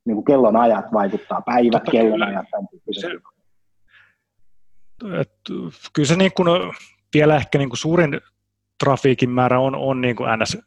[0.05, 3.09] niin kuin kellonajat vaikuttaa, päivät, Totta kellonajat, tämän se,
[5.21, 5.33] et,
[5.93, 6.49] kyllä se niin kuin,
[7.15, 8.21] vielä ehkä niin kuin suurin
[8.85, 10.59] trafiikin määrä on, on niin kuin NS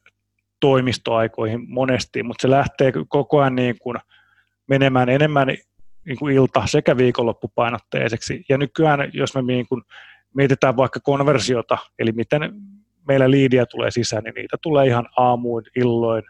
[0.60, 3.97] toimistoaikoihin monesti, mutta se lähtee koko ajan niin kuin
[4.72, 5.48] menemään enemmän
[6.06, 8.46] niin kuin ilta- sekä viikonloppupainotteiseksi.
[8.50, 9.82] Ja nykyään, jos me niin kuin
[10.34, 12.42] mietitään vaikka konversiota, eli miten
[13.08, 16.24] meillä liidiä tulee sisään, niin niitä tulee ihan aamuin, illoin,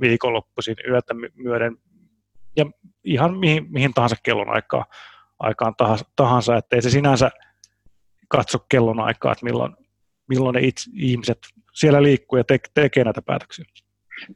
[0.00, 1.76] viikonloppuisin, yötä myöden
[2.56, 2.66] ja
[3.04, 4.84] ihan mihin, mihin tahansa kellon aikaan,
[5.38, 5.74] aikaan
[6.16, 7.30] tahansa, ettei se sinänsä
[8.28, 9.76] katso kellon aikaa, että milloin,
[10.28, 11.38] milloin ne itse, ihmiset
[11.74, 13.64] siellä liikkuu ja te, tekee näitä päätöksiä.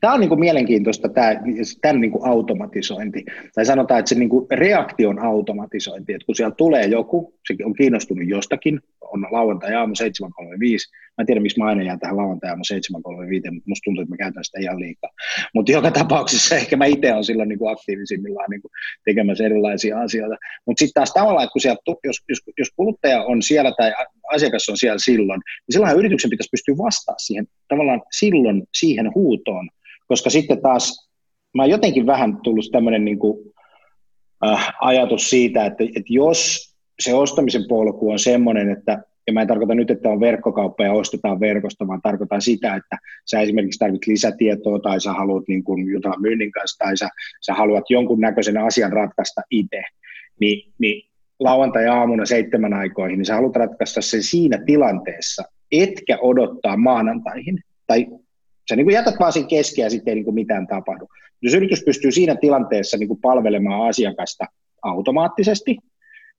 [0.00, 1.34] Tämä on niin kuin mielenkiintoista, tämä,
[1.80, 6.54] tämän niin kuin automatisointi, tai sanotaan, että se niin kuin reaktion automatisointi, että kun siellä
[6.54, 11.66] tulee joku, se on kiinnostunut jostakin, on lauantai aamu 7.35, mä en tiedä, miksi mä
[11.66, 15.10] aina jään tähän lauantai aamu 7.35, mutta musta tuntuu, että mä käytän sitä ihan liikaa.
[15.54, 18.72] Mutta joka tapauksessa ehkä mä itse olen silloin niin kuin aktiivisimmillaan niin kuin
[19.04, 20.36] tekemässä erilaisia asioita.
[20.66, 23.92] Mutta sitten taas tavallaan, että kun sieltä, jos, jos, jos kuluttaja on siellä tai
[24.32, 29.68] asiakas on siellä silloin, niin silloinhan yrityksen pitäisi pystyä vastaamaan siihen tavallaan silloin siihen huutoon,
[30.12, 31.11] koska sitten taas
[31.55, 33.18] mä oon jotenkin vähän tullut tämmöinen niin
[34.46, 39.48] äh, ajatus siitä, että, että jos se ostamisen polku on semmoinen, että ja mä en
[39.48, 42.98] tarkoita nyt, että on verkkokauppa ja ostetaan verkosta, vaan tarkoitan sitä, että
[43.31, 47.09] sä esimerkiksi tarvitset lisätietoa tai sä haluat niin kuin jutella myynnin kanssa tai sä,
[47.46, 49.83] sä haluat jonkun näköisen asian ratkaista itse,
[50.40, 51.09] niin, niin
[51.40, 57.59] lauantai-aamuna seitsemän aikoihin, niin sä haluat ratkaista sen siinä tilanteessa, etkä odottaa maanantaihin.
[57.87, 58.07] Tai
[58.68, 61.09] sä niin kuin jätät vaan sen keskeä ja sitten ei niin kuin mitään tapahdu.
[61.42, 64.44] Jos yritys pystyy siinä tilanteessa niin kuin palvelemaan asiakasta
[64.83, 65.77] automaattisesti,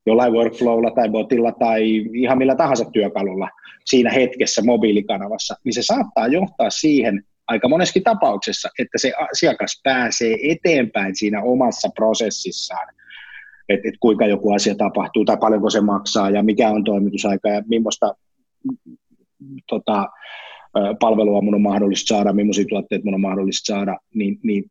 [0.06, 3.50] jollain workflowlla tai botilla tai ihan millä tahansa työkalulla
[3.86, 10.38] siinä hetkessä mobiilikanavassa, niin se saattaa johtaa siihen aika moneskin tapauksessa, että se asiakas pääsee
[10.44, 12.88] eteenpäin siinä omassa prosessissaan,
[13.70, 17.64] että et kuinka joku asia tapahtuu tai paljonko se maksaa ja mikä on toimitusaika ja
[17.68, 18.16] millaista
[19.68, 20.08] tota,
[21.00, 24.64] palvelua mun on mahdollista saada, millaisia tuotteita mun on mahdollista saada, niin, niin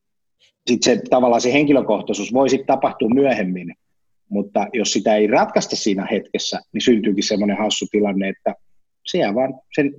[0.67, 3.75] sitten se tavallaan se henkilökohtaisuus voi sitten tapahtua myöhemmin,
[4.29, 8.55] mutta jos sitä ei ratkaista siinä hetkessä, niin syntyykin semmoinen hassu tilanne, että
[9.07, 9.95] se jää vaan sen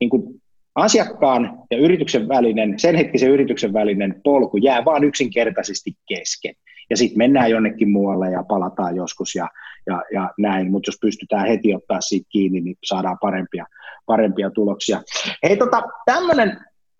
[0.00, 0.42] niin kuin
[0.74, 6.54] asiakkaan ja yrityksen välinen, sen hetkisen yrityksen välinen polku jää vaan yksinkertaisesti kesken.
[6.90, 9.48] Ja sitten mennään jonnekin muualle ja palataan joskus ja,
[9.86, 13.66] ja, ja näin, mutta jos pystytään heti ottaa siitä kiinni, niin saadaan parempia,
[14.06, 15.02] parempia tuloksia.
[15.42, 16.58] Hei, tota, tämmöinen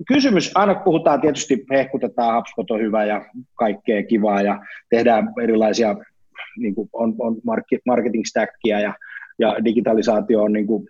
[0.08, 4.60] kysymys, aina puhutaan tietysti, hehkutetaan, HubSpot on hyvä ja kaikkea kivaa ja
[4.90, 5.96] tehdään erilaisia
[6.58, 7.36] niin kuin on, on
[7.86, 8.94] marketing stackia ja,
[9.38, 10.88] ja digitalisaatio on niin kuin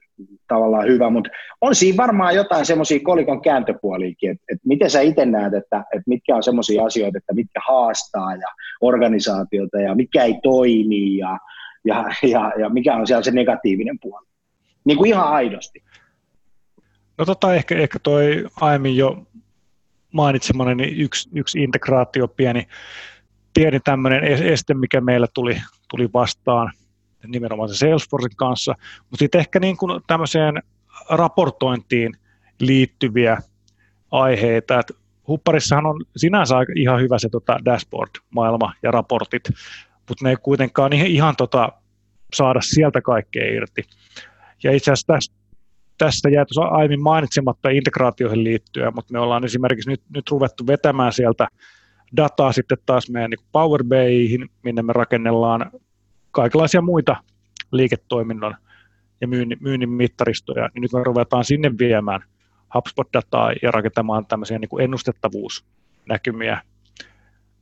[0.48, 5.26] tavallaan hyvä, mutta on siinä varmaan jotain semmoisia kolikon kääntöpuoliikin, että, että miten sä itse
[5.26, 8.48] näet, että, että mitkä on semmoisia asioita, että mitkä haastaa ja
[8.80, 11.38] organisaatiota ja mikä ei toimi ja,
[11.84, 14.26] ja, ja, ja mikä on siellä se negatiivinen puoli.
[14.84, 15.82] Niin kuin ihan aidosti.
[17.22, 19.26] No tota, ehkä, ehkä toi aiemmin jo
[20.12, 22.68] mainitsemani niin yksi, yksi integraatio, pieni,
[23.54, 26.72] pieni tämmöinen este, mikä meillä tuli, tuli vastaan
[27.26, 30.62] nimenomaan se Salesforcen kanssa, mutta sitten ehkä niin kuin tämmöiseen
[31.10, 32.12] raportointiin
[32.60, 33.38] liittyviä
[34.10, 34.94] aiheita, että
[35.28, 39.48] Hupparissahan on sinänsä ihan hyvä se tota dashboard-maailma ja raportit,
[40.08, 41.72] mutta ne ei kuitenkaan ihan tota,
[42.34, 43.84] saada sieltä kaikkea irti.
[44.62, 45.41] Ja itse asiassa tässä,
[46.04, 51.12] tästä jäi tuossa aiemmin mainitsematta integraatioihin liittyen, mutta me ollaan esimerkiksi nyt, nyt ruvettu vetämään
[51.12, 51.48] sieltä
[52.16, 55.70] dataa sitten taas meidän niin Power BIihin, minne me rakennellaan
[56.30, 57.16] kaikenlaisia muita
[57.72, 58.54] liiketoiminnon
[59.20, 62.20] ja myynnin, myynnin mittaristoja, niin nyt me ruvetaan sinne viemään
[62.74, 66.62] HubSpot-dataa ja rakentamaan tämmöisiä niin kuin ennustettavuusnäkymiä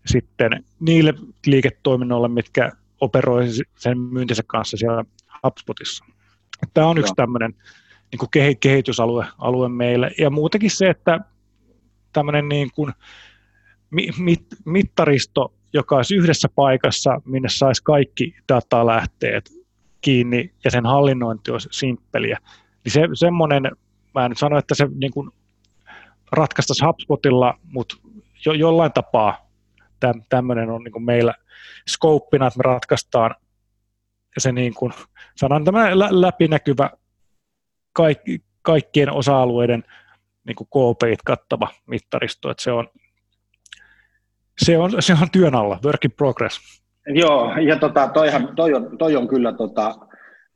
[0.06, 1.14] sitten niille
[1.46, 3.44] liiketoiminnoille, mitkä operoi
[3.76, 5.04] sen myyntinsä kanssa siellä
[5.46, 6.04] HubSpotissa.
[6.74, 7.54] Tämä on yksi tämmöinen
[8.12, 10.10] niin kuin kehitysalue alue meille.
[10.18, 11.20] Ja muutenkin se, että
[12.12, 12.92] tämmöinen niin kuin
[14.18, 19.50] mit, mittaristo, joka olisi yhdessä paikassa, minne saisi kaikki datalähteet
[20.00, 22.38] kiinni ja sen hallinnointi olisi simppeliä.
[22.84, 23.62] Niin se, semmoinen,
[24.14, 25.30] mä en nyt sano, että se niin kuin
[26.32, 27.96] ratkaistaisi HubSpotilla, mutta
[28.46, 29.50] jo, jollain tapaa
[30.00, 31.34] täm, tämmöinen on niin kuin meillä
[31.88, 33.34] skouppina, että me ratkaistaan
[34.38, 34.92] se niin kuin,
[35.36, 36.90] sanan tämä läpinäkyvä
[37.92, 39.84] kaikki, kaikkien osa-alueiden
[40.46, 42.88] niin kuin KPIt kattava mittaristo, että se on,
[44.64, 46.60] se on, se on työn alla, work in progress.
[47.06, 49.94] Joo, ja tota, toihan, toi, on, toi on kyllä tota,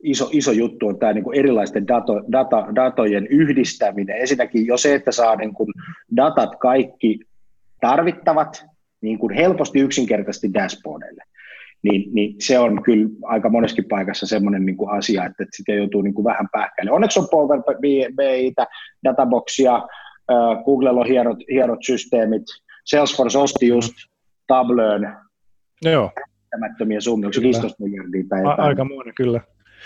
[0.03, 4.17] iso, iso juttu, on tämä niin kuin erilaisten dato, data, datojen yhdistäminen.
[4.17, 5.69] Ensinnäkin jo se, että saa niin kuin
[6.15, 7.19] datat kaikki
[7.81, 8.65] tarvittavat
[9.01, 11.23] niin kuin helposti yksinkertaisesti dashboardille.
[11.85, 15.71] Niin, niin se on kyllä aika moneskin paikassa semmoinen niin kuin asia, että, että sitä
[15.71, 16.91] joutuu niin kuin vähän pähkäille.
[16.91, 17.63] Onneksi on Power
[18.15, 18.67] BItä,
[19.03, 22.43] Databoxia, äh, Googlella on hierot, hierot systeemit,
[22.85, 23.93] Salesforce osti just
[24.47, 25.15] Tableön
[25.81, 26.11] Joo.
[26.49, 28.59] Tämättömiä summia, 15 miljardia tai jotain.
[28.59, 29.41] Aika muinen, kyllä.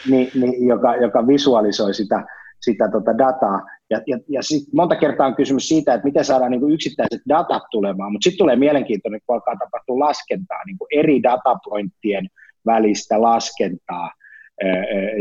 [0.09, 2.25] Niin, niin, joka, joka visualisoi sitä,
[2.61, 3.61] sitä tota dataa.
[3.89, 7.21] Ja, ja, ja sit monta kertaa on kysymys siitä, että miten saadaan niin kuin yksittäiset
[7.29, 12.27] datat tulemaan, mutta sitten tulee mielenkiintoinen, kun alkaa tapahtua laskentaa, niin kuin eri datapointtien
[12.65, 14.11] välistä laskentaa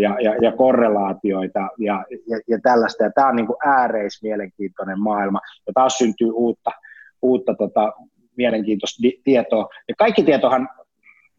[0.01, 3.05] ja, ja, ja korrelaatioita ja, ja, ja tällaista.
[3.05, 6.71] Ja tämä on niin kuin ääreis mielenkiintoinen maailma, ja taas syntyy uutta,
[7.23, 7.93] uutta tota,
[8.37, 9.69] mielenkiintoista di- tietoa.
[9.89, 10.69] Ja kaikki tietohan,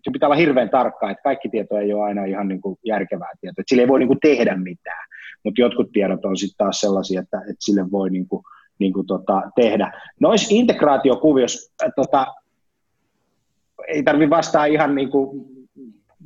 [0.04, 3.32] se pitää olla hirveän tarkkaa, että kaikki tieto ei ole aina ihan niin kuin järkevää
[3.42, 5.08] tietoa, että sille ei voi niin kuin tehdä mitään,
[5.44, 8.44] mutta jotkut tiedot on sitten taas sellaisia, että, että sille voi niin kuin,
[8.80, 9.92] niin kuin tota, tehdä.
[10.20, 12.28] Noissa integraatiokuviossa, tota,
[13.88, 15.46] ei tarvitse vastaa ihan niin kuin,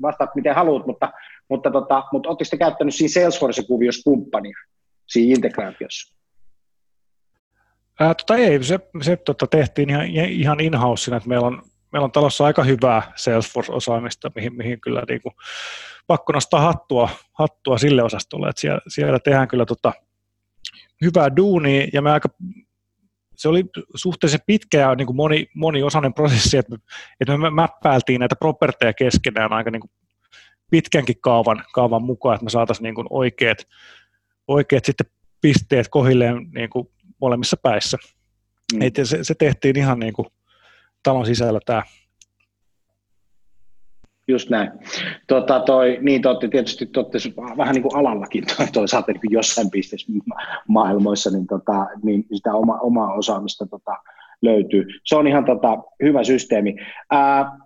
[0.01, 1.13] vastaat miten haluat, mutta,
[1.49, 4.57] mutta, tota, mutta oletteko te käyttänyt siinä Salesforce-kuviossa kumppania
[5.07, 6.17] siinä integraatiossa?
[7.99, 11.61] Ää, tota ei, se, se tota, tehtiin ihan, ihan in-housena, että meillä on,
[11.93, 15.33] meillä on talossa aika hyvää Salesforce-osaamista, mihin, mihin kyllä niin kuin,
[16.07, 19.93] pakko nostaa hattua, hattua sille osastolle, että siellä, siellä tehdään kyllä tota,
[21.01, 22.29] hyvää duunia, ja me aika,
[23.35, 23.65] se oli
[23.95, 26.77] suhteellisen pitkä ja niin kuin moni, moniosainen prosessi, että me,
[27.19, 29.91] että me mäppäiltiin näitä properteja keskenään aika niin kuin
[30.71, 33.57] pitkänkin kaavan, kaavan mukaan, että me saataisiin niin kuin oikeat,
[34.47, 35.07] oikeat sitten
[35.41, 36.87] pisteet kohilleen niin kuin
[37.21, 37.97] molemmissa päissä.
[38.73, 38.81] Mm.
[38.81, 40.27] Et se, se tehtiin ihan niin kuin
[41.03, 41.83] talon sisällä tämä.
[44.27, 44.71] Just näin.
[45.27, 47.17] Tota, toi, niin te olette tietysti te olette
[47.57, 48.43] vähän niin kuin alallakin
[48.73, 50.11] toisaalta niin jossain pisteessä
[50.67, 53.91] maailmoissa, niin, tota, niin sitä oma, omaa osaamista tota,
[54.41, 54.85] löytyy.
[55.05, 56.75] Se on ihan tota, hyvä systeemi.
[57.11, 57.57] Ää,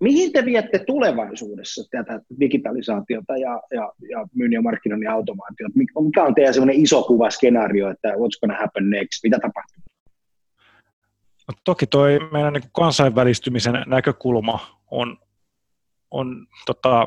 [0.00, 5.72] mihin te viette tulevaisuudessa tätä digitalisaatiota ja, ja, ja myynnin ja markkinoinnin automaatiota?
[5.74, 9.22] Mikä on teidän semmoinen iso kuva skenaario, että what's to happen next?
[9.22, 9.93] Mitä tapahtuu?
[11.48, 15.18] No, toki toi meidän niin kansainvälistymisen näkökulma on,
[16.10, 17.06] on tota,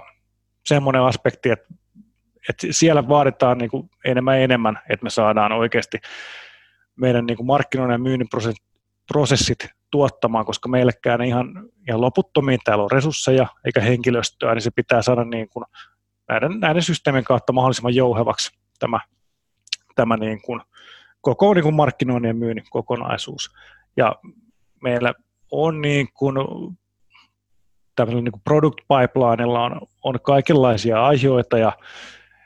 [0.66, 1.74] semmoinen aspekti, että,
[2.50, 5.98] että siellä vaaditaan niin kuin enemmän enemmän, että me saadaan oikeasti
[6.96, 8.28] meidän niin kuin markkinoinnin ja myynnin
[9.08, 15.02] prosessit tuottamaan, koska meillekään ihan, ihan loputtomiin täällä on resursseja eikä henkilöstöä, niin se pitää
[15.02, 15.66] saada niin kuin
[16.28, 19.00] näiden, näiden systeemien kautta mahdollisimman jouhevaksi tämä,
[19.96, 20.62] tämä niin kuin
[21.22, 23.56] koko niin kuin markkinoinnin ja myynnin kokonaisuus.
[23.98, 24.16] Ja
[24.84, 25.14] meillä
[25.52, 26.36] on niin kuin
[27.96, 31.72] tämmöisellä niin kuin product pipelinella on, on kaikenlaisia aiheita ja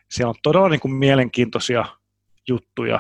[0.10, 1.86] siellä on todella niin kuin mielenkiintoisia
[2.48, 3.00] juttuja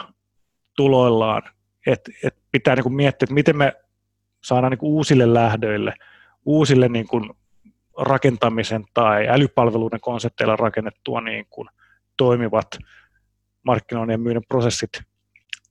[0.75, 1.41] tuloillaan,
[1.87, 3.73] että et pitää niin kuin miettiä, että miten me
[4.43, 5.93] saadaan niin kuin uusille lähdöille,
[6.45, 7.29] uusille niin kuin
[7.97, 11.67] rakentamisen tai älypalveluiden konsepteilla rakennettua niin kuin
[12.17, 12.67] toimivat
[13.63, 14.89] markkinoinnin ja myynnin prosessit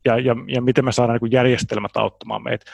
[0.04, 2.64] ja, ja, ja miten me saadaan niin järjestelmät auttamaan meitä.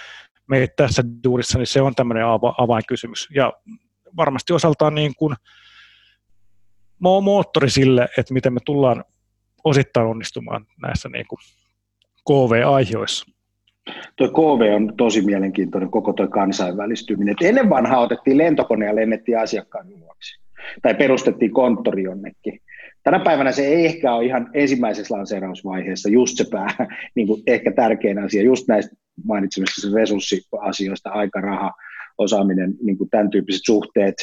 [0.46, 2.24] meitä tässä duurissa, niin se on tämmöinen
[2.58, 3.28] avainkysymys.
[3.34, 3.52] Ja
[4.16, 5.34] varmasti osaltaan niin kuin
[7.00, 9.04] moottori sille, että miten me tullaan
[9.64, 11.38] osittain onnistumaan näissä niin kuin
[12.28, 13.26] KV-aiheissa.
[14.16, 17.32] Tuo KV on tosi mielenkiintoinen, koko tuo kansainvälistyminen.
[17.32, 20.40] Et ennen vanhaa otettiin lentokone ja lennettiin asiakkaan luoksi.
[20.82, 22.60] Tai perustettiin konttori jonnekin.
[23.06, 26.86] Tänä päivänä se ei ehkä ole ihan ensimmäisessä lanseerausvaiheessa just se pää,
[27.16, 31.72] niin kuin ehkä tärkein asia, just näistä mainitsemista resurssiasioista, aika, raha,
[32.18, 34.14] osaaminen, niin kuin tämän tyyppiset suhteet,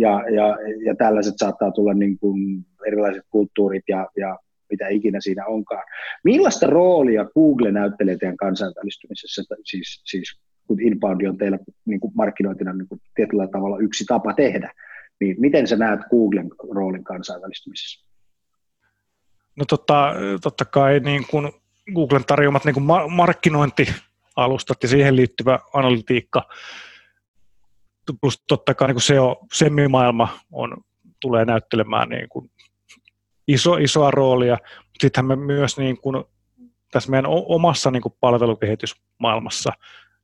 [0.00, 4.38] ja, ja, ja tällaiset saattaa tulla niin kuin erilaiset kulttuurit ja, ja
[4.70, 5.82] mitä ikinä siinä onkaan.
[6.24, 12.72] Millaista roolia Google näyttelee teidän kansainvälistymisessä, siis, siis kun inbound on teillä niin kuin markkinointina
[12.72, 14.72] niin kuin tietyllä tavalla yksi tapa tehdä,
[15.20, 18.06] niin miten sä näet Googlen roolin kansainvälistymisessä?
[19.56, 20.12] No totta,
[20.42, 21.52] totta kai niin kuin
[21.94, 26.48] Googlen tarjoamat niin kuin markkinointialustat ja siihen liittyvä analytiikka,
[28.20, 30.76] plus totta kai niin SEO, SEMI-maailma on,
[31.20, 32.50] tulee näyttelemään niin kuin
[33.48, 36.24] iso, isoa roolia, mutta sittenhän me myös niin kuin,
[36.92, 39.72] tässä meidän omassa niin kuin palvelukehitysmaailmassa,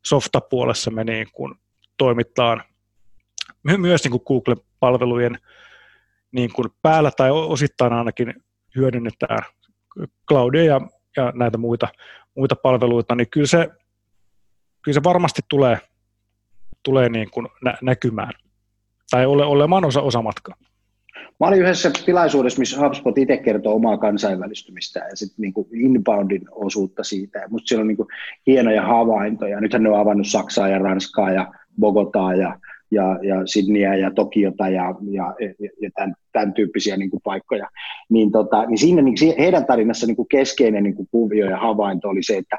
[0.05, 1.55] softapuolessa me niin kuin
[1.97, 2.62] toimitaan
[3.76, 5.38] myös niin kuin Google-palvelujen
[6.32, 8.34] niin kuin päällä tai osittain ainakin
[8.76, 9.42] hyödynnetään
[10.28, 10.80] cloudia ja,
[11.16, 11.88] ja näitä muita,
[12.34, 13.68] muita palveluita, niin kyllä se,
[14.82, 15.78] kyllä se varmasti tulee,
[16.82, 18.32] tulee niin kuin nä- näkymään
[19.10, 20.54] tai ole, olemaan osa, osa matkaa.
[21.40, 27.04] Mä olin yhdessä tilaisuudessa, missä HubSpot itse kertoo omaa kansainvälistymistä ja sitten niinku inboundin osuutta
[27.04, 27.38] siitä.
[27.38, 28.08] Ja musta siellä on niinku
[28.46, 29.60] hienoja havaintoja.
[29.60, 32.58] Nythän ne on avannut Saksaa ja Ranskaa ja Bogotaa ja
[32.91, 35.34] ja, ja Sydneyä ja Tokiota ja, ja,
[35.80, 37.68] ja tämän, tämän tyyppisiä niin kuin paikkoja,
[38.11, 42.09] niin, tota, niin siinä niin heidän tarinassa niin kuin keskeinen niin kuin kuvio ja havainto
[42.09, 42.57] oli se, että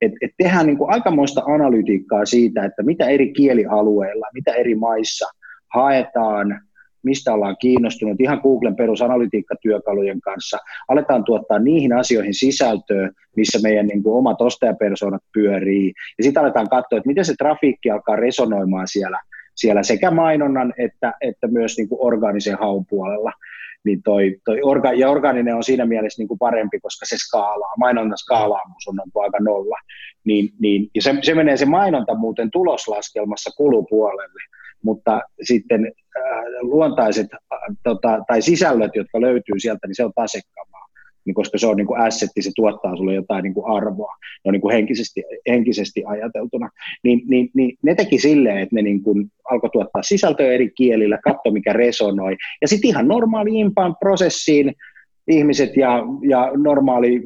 [0.00, 5.26] et, et tehdään niin kuin aikamoista analytiikkaa siitä, että mitä eri kielialueilla, mitä eri maissa
[5.74, 6.60] haetaan,
[7.02, 10.58] mistä ollaan kiinnostunut, ihan Googlen perusanalytiikkatyökalujen kanssa,
[10.88, 16.68] aletaan tuottaa niihin asioihin sisältöä, missä meidän niin kuin, omat ostajapersonat pyörii, ja sitten aletaan
[16.68, 19.20] katsoa, että miten se trafiikki alkaa resonoimaan siellä,
[19.58, 23.32] siellä sekä mainonnan että, että myös niin kuin orgaanisen haun puolella.
[23.84, 27.74] Niin toi, toi orga, ja orgaaninen on siinä mielessä niin kuin parempi, koska se skaalaa.
[27.78, 29.76] Mainonnan skaalaamus on, on aika nolla.
[30.24, 34.40] Niin, niin, ja se, se menee se mainonta muuten tuloslaskelmassa kulupuolelle
[34.82, 36.22] mutta sitten äh,
[36.60, 40.87] luontaiset äh, tota, tai sisällöt, jotka löytyy sieltä, niin se on tasekamaa,
[41.28, 44.14] niin koska se on niin kuin assetti, se tuottaa sulle jotain niin kuin arvoa,
[44.44, 46.70] no niin kuin henkisesti, henkisesti ajateltuna.
[47.04, 51.18] Niin, niin, niin ne teki silleen, että ne niin kuin alkoi tuottaa sisältöä eri kielillä,
[51.24, 54.74] katso mikä resonoi, ja sitten ihan normaali inbound prosessiin
[55.28, 57.22] ihmiset ja, ja normaali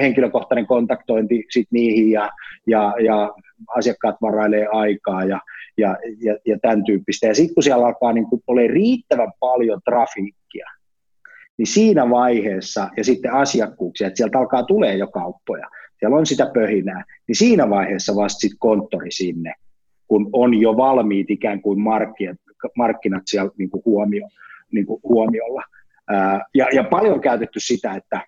[0.00, 2.30] henkilökohtainen kontaktointi sit niihin ja,
[2.66, 3.32] ja, ja
[3.76, 5.40] asiakkaat varailee aikaa ja,
[5.78, 7.26] ja, ja, ja tämän tyyppistä.
[7.26, 10.66] Ja sitten kun siellä alkaa niin olla riittävän paljon trafiikkia,
[11.58, 16.50] niin siinä vaiheessa, ja sitten asiakkuuksia, että sieltä alkaa tulee jo kauppoja, siellä on sitä
[16.54, 19.54] pöhinää, niin siinä vaiheessa vasta sitten konttori sinne,
[20.08, 22.36] kun on jo valmiit ikään kuin markkinat,
[22.76, 24.28] markkinat siellä niin kuin huomio,
[24.72, 25.62] niin kuin huomiolla.
[26.54, 28.20] Ja, ja paljon on käytetty sitä, että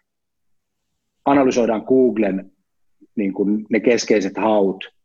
[1.24, 2.50] analysoidaan Googlen
[3.16, 4.96] niin kuin ne keskeiset haut,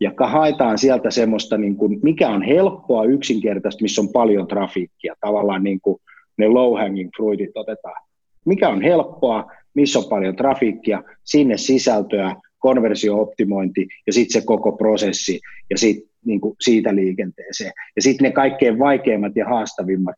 [0.00, 5.62] ja haetaan sieltä semmoista, niin kuin, mikä on helppoa, yksinkertaista, missä on paljon trafiikkia, tavallaan
[5.62, 5.98] niin kuin
[6.42, 8.02] ne low hanging fruitit otetaan.
[8.44, 15.40] Mikä on helppoa, missä on paljon trafiikkia, sinne sisältöä, konversiooptimointi ja sitten se koko prosessi
[15.70, 17.72] ja sit, niin kuin siitä liikenteeseen.
[17.96, 20.14] Ja sitten ne kaikkein vaikeimmat ja haastavimmat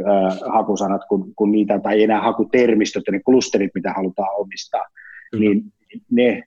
[0.00, 4.84] äh, hakusanat, kun, kun niitä, tai enää hakutermistöt ja ne klusterit, mitä halutaan omistaa,
[5.30, 5.44] Kyllä.
[5.44, 5.62] niin
[6.10, 6.42] ne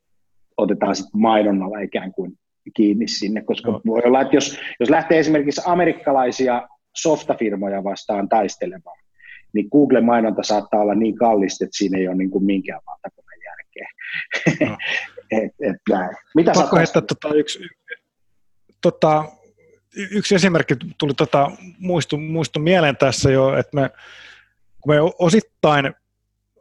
[0.58, 2.34] otetaan sitten mainonnalla ikään kuin
[2.74, 3.82] kiinni sinne, koska no.
[3.86, 8.98] voi olla, että jos, jos lähtee esimerkiksi amerikkalaisia softafirmoja vastaan taistelemaan,
[9.56, 13.90] niin Google-mainonta saattaa olla niin kallista, että siinä ei ole niin kuin minkään valtakunnan järkeä.
[14.70, 14.78] No.
[15.44, 15.78] et, et
[16.36, 17.60] Mitä Pakko heittää tota yksi,
[18.82, 19.26] tota,
[20.12, 23.90] yksi esimerkki tuli tota, muistu, muistu mieleen tässä jo, että me,
[24.82, 25.94] kun me osittain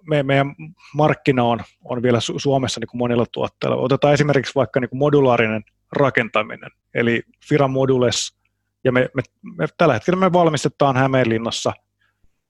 [0.06, 0.54] me, meidän
[0.94, 3.76] markkina on, on vielä Suomessa niin kuin monilla tuotteilla.
[3.76, 8.36] Otetaan esimerkiksi vaikka niin kuin modulaarinen rakentaminen, eli Fira Modules,
[8.84, 9.22] ja me, me,
[9.56, 11.72] me, tällä hetkellä me valmistetaan Hämeenlinnassa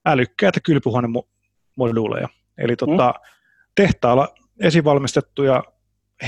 [0.06, 2.28] älykkäitä kylpyhuonemoduuleja,
[2.58, 3.30] eli tota, mm.
[3.74, 4.28] tehtaalla
[4.60, 5.64] esivalmistettuja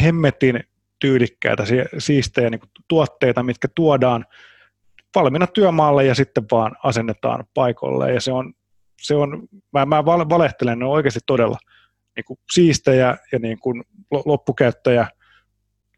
[0.02, 0.64] hemmetin
[0.98, 1.64] tyylikkäitä,
[1.98, 4.24] siistejä niin tuotteita, mitkä tuodaan
[5.14, 8.12] valmiina työmaalle ja sitten vaan asennetaan paikolle.
[8.12, 8.52] Ja se on,
[9.00, 11.58] se on mä, mä valehtelen, ne on oikeasti todella
[12.16, 13.84] niin kuin siistejä ja niin kuin
[14.24, 15.06] loppukäyttäjä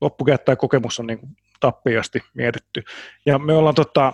[0.01, 2.83] loppukäyttäjäkokemus on niin kuin tappiasti mietitty.
[3.27, 4.13] Ja me ollaan tota,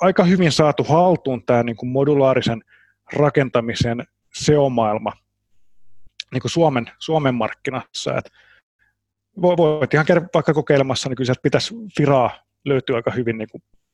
[0.00, 2.62] aika hyvin saatu haltuun tämä niin kuin modulaarisen
[3.12, 5.12] rakentamisen SEO-maailma
[6.32, 8.16] niin kuin Suomen, Suomen markkinassa.
[8.16, 8.30] Et
[9.42, 12.30] voit ihan käydä vaikka kokeilemassa, niin kyllä sieltä pitäisi Firaa
[12.64, 13.48] löytyä aika hyvin niin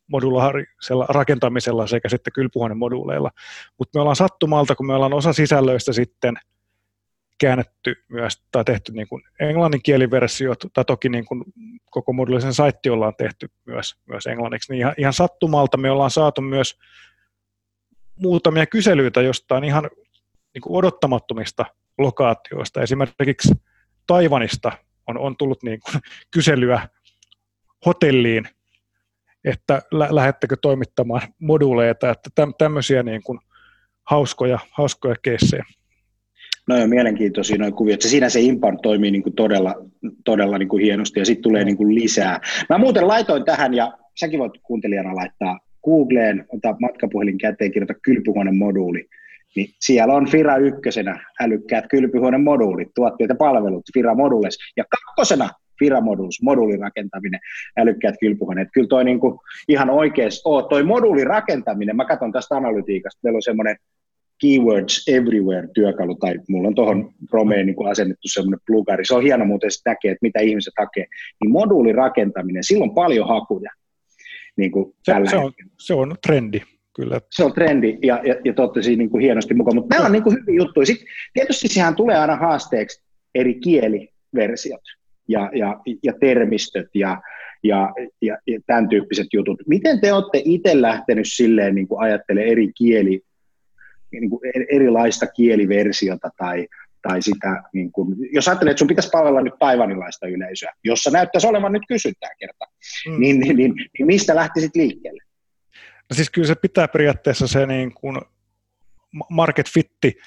[0.07, 3.31] modulaarisella rakentamisella sekä sitten kylpyhuonemoduuleilla.
[3.79, 6.35] Mutta me ollaan sattumalta, kun me ollaan osa sisällöistä sitten–
[7.39, 11.45] käännetty myös tai tehty niin kuin englanninkieliversio, tai toki niin kuin
[11.91, 16.41] koko modulisen saitti ollaan tehty myös, myös englanniksi, niin ihan, ihan sattumalta me ollaan saatu
[16.41, 16.79] myös
[18.19, 19.91] muutamia kyselyitä jostain ihan
[20.55, 21.65] niin kuin odottamattomista
[21.99, 22.83] lokaatioista.
[22.83, 23.55] Esimerkiksi
[24.07, 24.73] Taivanista
[25.07, 26.89] on, on tullut niin kuin kyselyä
[27.87, 28.49] hotelliin,
[29.45, 33.39] että lä- lähettekö toimittamaan moduuleita, että tämmöisiä niin kuin
[34.05, 35.65] hauskoja, hauskoja keissejä.
[36.69, 38.01] No on mielenkiintoisia noin kuviot.
[38.01, 39.75] Siinä se import toimii niin kuin todella,
[40.25, 42.41] todella niin kuin hienosti ja sitten tulee niin kuin lisää.
[42.69, 48.57] Mä muuten laitoin tähän ja säkin voit kuuntelijana laittaa Googleen, ota matkapuhelin käteen, kirjoita kylpyhuoneen
[48.57, 49.07] moduuli.
[49.57, 54.59] Niin siellä on Fira ykkösenä älykkäät kylpyhuoneen moduulit, tuotteet ja palvelut, Fira Modules.
[54.77, 55.49] Ja kakkosena
[55.79, 57.41] Fira Modules, moduulirakentaminen,
[57.77, 58.69] älykkäät kylpyhuoneet.
[58.73, 63.77] Kyllä toi niinku ihan oikeasti, oh, toi moduulirakentaminen, mä katson tästä analytiikasta, meillä on semmoinen
[64.41, 69.05] Keywords Everywhere-työkalu, tai mulla on tuohon Romeen niin asennettu semmoinen plugari.
[69.05, 71.07] Se on hieno muuten, näkee, että mitä ihmiset hakee.
[71.41, 73.71] Niin moduulirakentaminen, silloin on paljon hakuja.
[74.59, 76.61] Niin kuin se, se, on, se on trendi,
[76.97, 77.21] kyllä.
[77.31, 79.75] Se on trendi, ja, ja, ja tottesi niin kuin hienosti mukaan.
[79.75, 80.87] Mutta nämä on niin kuin hyviä juttuja.
[80.87, 83.03] Sitten tietysti siihen tulee aina haasteeksi
[83.35, 84.81] eri kieliversiot
[85.29, 87.21] ja, ja, ja termistöt ja,
[87.63, 87.93] ja,
[88.23, 89.63] ja, ja tämän tyyppiset jutut.
[89.67, 93.23] Miten te olette itse lähtenyt silleen niin kuin ajattele eri kieli,
[94.13, 94.41] niin kuin
[94.71, 96.67] erilaista kieliversiota tai,
[97.03, 101.47] tai sitä, niin kuin, jos ajattelee, että sun pitäisi palvella nyt taivanilaista yleisöä, jossa näyttäisi
[101.47, 102.65] olevan nyt kysyntää kerta,
[103.09, 103.21] mm.
[103.21, 105.23] niin, niin, niin, niin mistä lähtisit liikkeelle?
[106.11, 108.21] No siis kyllä se pitää periaatteessa se niin kuin
[109.31, 110.19] market fitti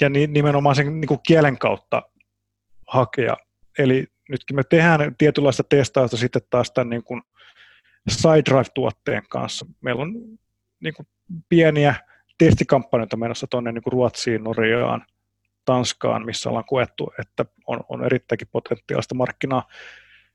[0.00, 2.02] ja nimenomaan sen niin kuin kielen kautta
[2.86, 3.36] hakea.
[3.78, 7.22] Eli nytkin me tehdään tietynlaista testausta sitten taas tämän niin kuin
[8.10, 9.66] SideDrive-tuotteen kanssa.
[9.80, 10.12] Meillä on
[10.80, 11.08] niin kuin
[11.48, 11.94] pieniä
[12.38, 15.06] testikampanjoita menossa tuonne niin Ruotsiin, Norjaan,
[15.64, 19.68] Tanskaan, missä ollaan koettu, että on, on erittäinkin potentiaalista markkinaa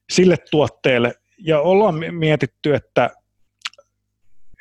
[0.10, 1.14] sille tuotteelle.
[1.38, 3.10] Ja ollaan mietitty, että,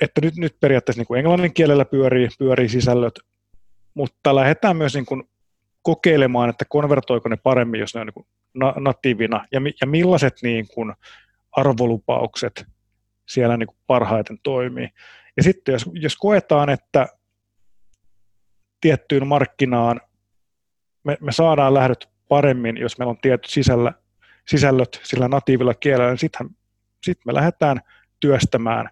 [0.01, 3.21] että nyt, nyt periaatteessa niin kuin englannin kielellä pyörii, pyörii sisällöt,
[3.95, 5.23] mutta lähdetään myös niin kuin
[5.83, 8.27] kokeilemaan, että konvertoiko ne paremmin, jos ne on niin kuin
[8.77, 10.95] natiivina, ja, ja millaiset niin kuin
[11.53, 12.67] arvolupaukset
[13.29, 14.89] siellä niin kuin parhaiten toimii.
[15.37, 17.07] Ja sitten jos, jos koetaan, että
[18.81, 20.01] tiettyyn markkinaan
[21.05, 23.93] me, me saadaan lähdöt paremmin, jos meillä on tietyt sisällä,
[24.49, 26.51] sisällöt sillä natiivilla kielellä, niin sitten
[27.03, 27.81] sit me lähdetään
[28.21, 28.91] työstämään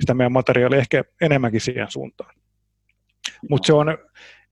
[0.00, 2.34] sitä meidän materiaalia ehkä enemmänkin siihen suuntaan.
[3.50, 3.98] Mutta se on,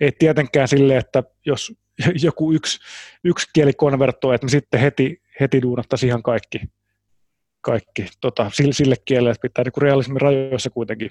[0.00, 1.72] ei tietenkään sille, että jos
[2.24, 2.78] joku yksi,
[3.24, 6.60] yksi kieli konvertoi, että me sitten heti, heti duunattaisiin ihan kaikki,
[7.60, 11.10] kaikki tota, sille, sille kielelle, että pitää niin realismin rajoissa kuitenkin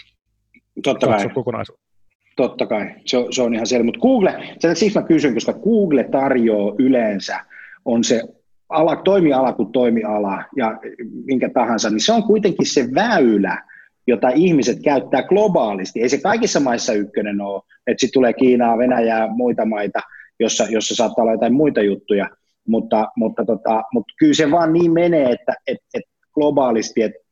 [0.83, 1.29] Totta kai.
[1.29, 1.92] kokonaisuutta.
[2.35, 3.83] Totta kai, se on, se on ihan selvä.
[3.83, 4.33] Mutta Google,
[4.73, 7.39] siksi mä kysyn, koska Google tarjoaa yleensä,
[7.85, 8.21] on se
[8.69, 10.79] ala, toimiala kuin toimiala ja
[11.25, 13.63] minkä tahansa, niin se on kuitenkin se väylä,
[14.07, 16.01] jota ihmiset käyttää globaalisti.
[16.01, 19.99] Ei se kaikissa maissa ykkönen ole, että sitten tulee Kiinaa, Venäjää, muita maita,
[20.39, 22.29] jossa, jossa saattaa olla jotain muita juttuja,
[22.67, 26.03] mutta, mutta, tota, mutta kyllä se vaan niin menee, että et, et
[26.33, 27.22] globaalisti, että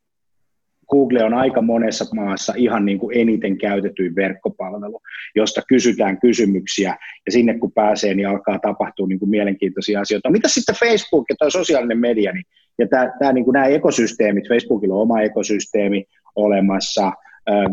[0.92, 5.02] Google on aika monessa maassa ihan niin kuin eniten käytetyin verkkopalvelu,
[5.36, 10.32] josta kysytään kysymyksiä ja sinne kun pääsee, niin alkaa tapahtua niin kuin mielenkiintoisia asioita.
[10.32, 12.44] Mitä sitten Facebook ja tuo sosiaalinen media, niin,
[12.80, 17.12] ja tämä, tämä, niin kuin nämä ekosysteemit, Facebookilla on oma ekosysteemi olemassa,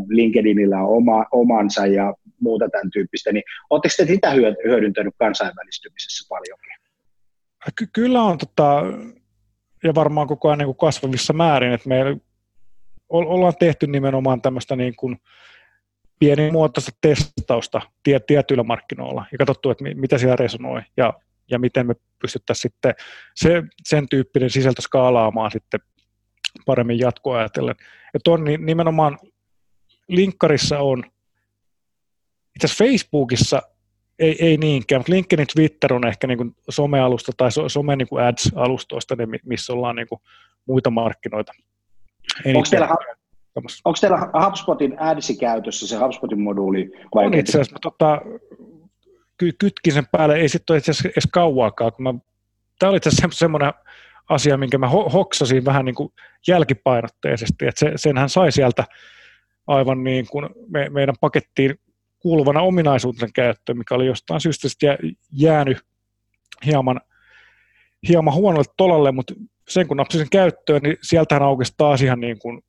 [0.09, 4.31] LinkedInillä on oma, omansa ja muuta tämän tyyppistä, niin oletteko te sitä
[4.65, 6.73] hyödyntänyt kansainvälistymisessä paljonkin?
[7.77, 8.83] Ky- kyllä on, tota,
[9.85, 12.17] ja varmaan koko ajan niin kuin kasvavissa määrin, että me
[13.09, 15.21] ollaan tehty nimenomaan tämmöistä niin kuin
[16.19, 21.15] pienimuotoista testausta tie, tietyillä markkinoilla ja katsottu, että mitä siellä resonoi ja,
[21.51, 22.95] ja miten me pystyttäisiin sitten
[23.35, 25.81] se, sen tyyppinen sisältö skaalaamaan sitten
[26.67, 27.75] paremmin jatkoa ajatellen.
[28.15, 29.19] Ja on nimenomaan
[30.09, 31.05] linkkarissa on,
[32.57, 33.63] itse asiassa Facebookissa
[34.19, 38.25] ei, ei niinkään, mutta LinkedIn Twitter on ehkä niin kuin somealusta tai some niin kuin
[38.25, 40.21] ads-alustoista, missä ollaan niin kuin
[40.67, 41.53] muita markkinoita
[42.47, 42.89] Onko teillä,
[43.85, 46.91] onko teillä HubSpotin adsi käytössä, se HubSpotin moduuli?
[47.15, 48.21] Vai on itse asiassa, tota,
[49.37, 52.15] ky- kytkin sen päälle, ei sitten ole itse asiassa edes kauaakaan, kun mä,
[52.79, 53.73] tämä oli itse asiassa semmoinen
[54.29, 56.13] asia, minkä mä ho- hoksasin vähän niin kuin
[56.49, 58.85] jälkipainotteisesti, että se, senhän sai sieltä
[59.67, 61.75] aivan niin kuin me, meidän pakettiin
[62.19, 64.69] kuuluvana ominaisuuden käyttöön, mikä oli jostain syystä
[65.33, 65.79] jäänyt
[66.67, 67.01] hieman,
[68.09, 69.35] hieman huonolle tolalle, mutta
[69.69, 72.63] sen kun napsasin käyttöön, niin sieltähän aukesi taas ihan niin kuin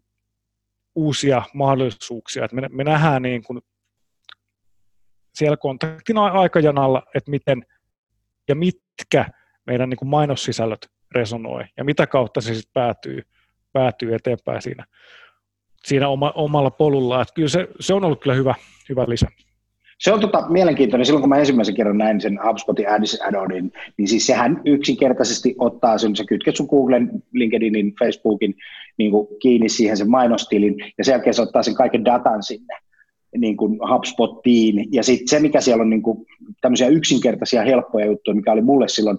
[0.95, 2.45] uusia mahdollisuuksia.
[2.45, 3.61] Että me, me nähdään niin kuin
[5.35, 7.65] siellä kontaktin aikajanalla, että miten
[8.47, 9.25] ja mitkä
[9.65, 13.21] meidän niin kuin mainossisällöt resonoi ja mitä kautta se sitten päätyy,
[13.73, 14.85] päätyy eteenpäin siinä,
[15.85, 17.21] siinä oma, omalla polulla.
[17.21, 18.55] Että kyllä se, se on ollut kyllä hyvä,
[18.89, 19.27] hyvä lisä.
[19.99, 21.05] Se on tota, mielenkiintoinen.
[21.05, 25.97] Silloin kun mä ensimmäisen kerran näin sen HubSpotin Ads add niin siis sehän yksinkertaisesti ottaa
[25.97, 28.55] sen, sä kytket sun Googlen, LinkedInin, Facebookin
[28.97, 32.77] niin kuin kiinni siihen sen mainostilin, ja sen jälkeen se ottaa sen kaiken datan sinne
[33.37, 36.25] niin kuin HubSpottiin, ja sitten se, mikä siellä on niin kuin,
[36.61, 39.17] tämmöisiä yksinkertaisia, helppoja juttuja, mikä oli mulle silloin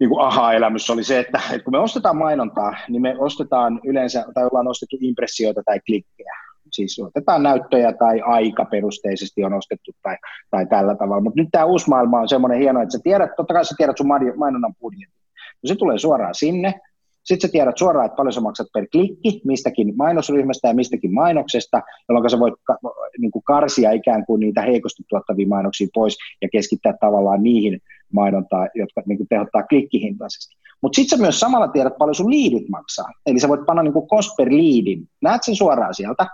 [0.00, 4.44] niin aha-elämys oli se, että, että kun me ostetaan mainontaa, niin me ostetaan yleensä, tai
[4.44, 6.32] ollaan ostettu impressioita tai klikkejä
[6.72, 10.16] siis otetaan näyttöjä tai aika perusteisesti on ostettu tai,
[10.50, 11.22] tai tällä tavalla.
[11.22, 13.96] Mutta nyt tämä uusi maailma on semmoinen hieno, että sä tiedät, totta kai sä tiedät
[13.96, 14.06] sun
[14.36, 15.22] mainonnan budjetin.
[15.62, 16.80] No se tulee suoraan sinne,
[17.24, 21.82] sitten sä tiedät suoraan, että paljon sä maksat per klikki mistäkin mainosryhmästä ja mistäkin mainoksesta,
[22.08, 22.78] jolloin sä voit ka-
[23.18, 27.80] niin kuin karsia ikään kuin niitä heikosti tuottavia mainoksia pois ja keskittää tavallaan niihin
[28.12, 30.56] mainontaa, jotka niin kuin tehottaa klikkihintaisesti.
[30.82, 33.08] Mutta sitten sä myös samalla tiedät, paljon sun liidit maksaa.
[33.26, 35.08] Eli sä voit panna niin kuin cost per liidin.
[35.22, 36.26] Näet sen suoraan sieltä.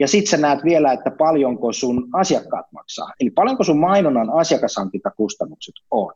[0.00, 3.12] Ja sitten sä näet vielä, että paljonko sun asiakkaat maksaa.
[3.20, 6.12] Eli paljonko sun mainonnan asiakashankintakustannukset on.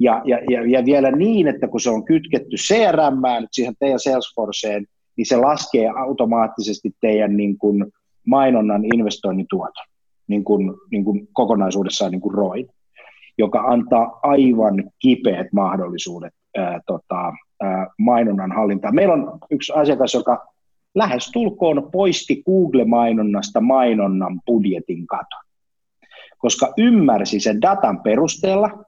[0.00, 4.86] Ja, ja, ja, ja vielä niin, että kun se on kytketty CRM, siihen teidän Salesforceen,
[5.16, 7.86] niin se laskee automaattisesti teidän niin kuin
[8.26, 9.84] mainonnan investoinnin tuoton
[10.26, 12.66] niin kuin, niin kuin kokonaisuudessaan niin kuin ROI,
[13.38, 18.94] joka antaa aivan kipeät mahdollisuudet ää, tota, ää, mainonnan hallintaan.
[18.94, 20.46] Meillä on yksi asiakas, joka
[20.94, 25.44] lähes tulkoon poisti Google-mainonnasta mainonnan budjetin katon,
[26.38, 28.84] koska ymmärsi sen datan perusteella,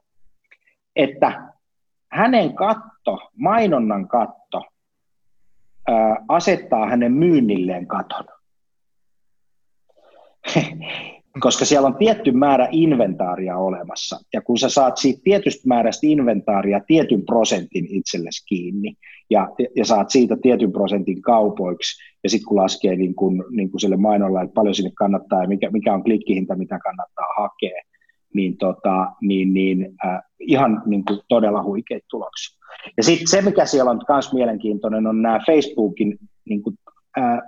[0.95, 1.53] että
[2.11, 4.63] hänen katto, mainonnan katto,
[6.27, 8.25] asettaa hänen myynnilleen katon.
[11.39, 16.79] Koska siellä on tietty määrä inventaaria olemassa, ja kun sä saat siitä tietystä määrästä inventaaria
[16.87, 18.93] tietyn prosentin itsellesi kiinni,
[19.29, 23.79] ja, ja saat siitä tietyn prosentin kaupoiksi, ja sitten kun laskee niin kun, niin kun
[23.79, 27.81] sille mainolla, että paljon sinne kannattaa, ja mikä, mikä on klikkihinta, mitä kannattaa hakea,
[28.33, 32.57] niin, tota, niin, niin äh, ihan niin kuin todella huikeita tuloksia.
[32.97, 36.75] Ja sitten se, mikä siellä on myös mielenkiintoinen, on nämä Facebookin niin kuin,
[37.17, 37.39] äh,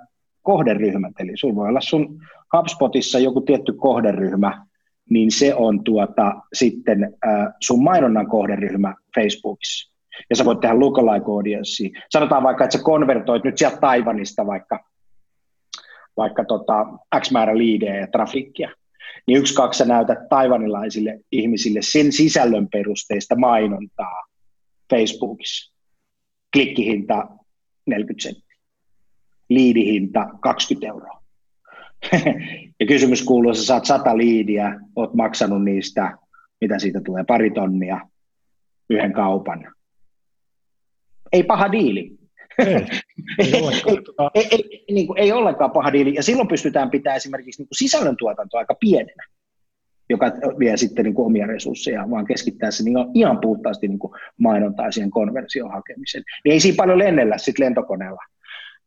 [0.41, 2.19] kohderyhmät, eli sulla voi olla sun
[2.57, 4.65] HubSpotissa joku tietty kohderyhmä,
[5.09, 9.89] niin se on tuota, sitten äh, sun mainonnan kohderyhmä Facebookissa.
[10.29, 11.89] Ja sä voit tehdä lookalike audience.
[12.09, 14.79] Sanotaan vaikka, että sä konvertoit nyt sieltä Taivanista vaikka,
[16.17, 16.85] vaikka tota,
[17.19, 18.69] X määrä liidejä ja trafikkia.
[19.27, 24.27] Niin yksi, kaksi sä näytät taivanilaisille ihmisille sen sisällön perusteista mainontaa
[24.89, 25.75] Facebookissa.
[26.53, 27.27] Klikkihinta
[27.85, 28.55] 40 senttiä.
[29.49, 31.18] Liidihinta 20 euroa
[32.79, 36.17] ja kysymys kuuluu, että sä saat sata liidiä, oot maksanut niistä,
[36.61, 37.99] mitä siitä tulee, pari tonnia
[38.89, 39.73] yhden kaupan.
[41.33, 42.19] Ei paha diili.
[42.59, 42.75] Ei,
[43.39, 43.53] ei,
[43.87, 43.99] ei,
[44.35, 46.15] ei, ei, niin kuin, ei ollenkaan paha diili.
[46.15, 49.23] Ja silloin pystytään pitämään esimerkiksi niin kuin sisällöntuotanto aika pienenä,
[50.09, 54.13] joka vie sitten niin kuin omia resursseja, vaan keskittää se niin ihan puhtaasti niin kuin
[54.37, 56.23] mainontaa siihen konversion hakemiseen.
[56.45, 58.21] Niin ei siinä paljon lennellä sitten lentokoneella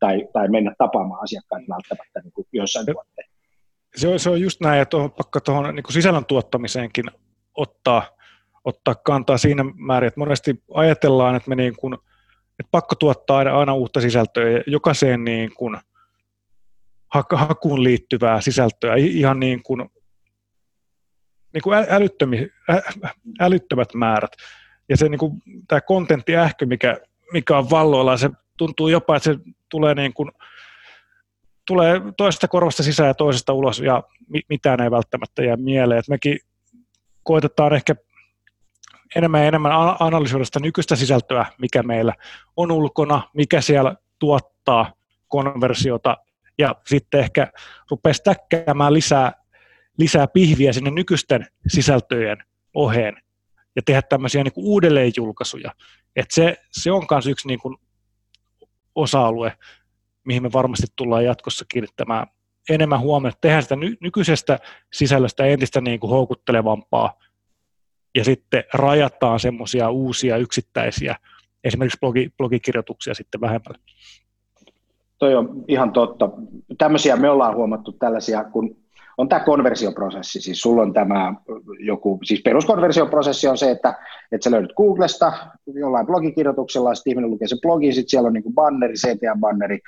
[0.03, 3.33] tai, tai mennä tapaamaan asiakkaita välttämättä niin kuin joissain tuotteissa.
[3.97, 7.05] Se on, se on just näin, että on pakko tuohon niin sisällön tuottamiseenkin
[7.55, 8.03] ottaa,
[8.65, 11.95] ottaa kantaa siinä määrin, että monesti ajatellaan, että me niin kuin,
[12.61, 15.77] että pakko tuottaa aina, aina uutta sisältöä ja jokaiseen niin kuin
[17.33, 19.91] hakuun liittyvää sisältöä ihan niin kuin,
[21.55, 21.79] niin kuin
[23.41, 24.33] älyttömät määrät.
[24.89, 26.99] Ja se niin kuin, tämä kontenttiähkö, mikä,
[27.33, 29.39] mikä on valloilla, se tuntuu jopa, että se
[29.69, 30.31] tulee niin kuin,
[31.67, 34.03] tulee toisesta korvasta sisään ja toisesta ulos ja
[34.49, 35.99] mitään ei välttämättä jää mieleen.
[35.99, 36.39] Et mekin
[37.23, 37.95] koitetaan ehkä
[39.17, 42.15] enemmän ja enemmän analysoida sitä nykyistä sisältöä, mikä meillä
[42.57, 44.93] on ulkona, mikä siellä tuottaa
[45.29, 46.17] konversiota
[46.59, 47.53] ja sitten ehkä
[47.91, 49.33] rupeaa stäkkäämään lisää,
[49.99, 52.39] lisää pihviä sinne nykyisten sisältöjen
[52.75, 53.23] oheen
[53.77, 55.73] ja tehdä tämmöisiä niin uudelleenjulkaisuja.
[56.17, 57.77] Et se, se on myös yksi niin kuin
[58.95, 59.53] osa-alue,
[60.25, 62.27] mihin me varmasti tullaan jatkossa kiinnittämään
[62.71, 63.39] enemmän huomiota.
[63.41, 64.59] Tehdään sitä ny- nykyisestä
[64.93, 67.19] sisällöstä entistä niin kuin houkuttelevampaa
[68.15, 71.17] ja sitten rajataan semmoisia uusia yksittäisiä,
[71.65, 73.79] esimerkiksi blogi, blogikirjoituksia sitten vähemmälle.
[75.19, 76.31] Toi on ihan totta.
[76.79, 78.82] Tämmöisiä me ollaan huomattu tällaisia, kun
[79.19, 81.35] on tämä konversioprosessi, siis sulla on tämä
[81.79, 83.95] joku, siis peruskonversioprosessi on se, että,
[84.33, 85.33] että sä löydät Googlesta
[85.67, 89.79] jollain blogikirjoituksella, sitten ihminen lukee sen blogin, sitten siellä on niin banneri, CTA-banneri,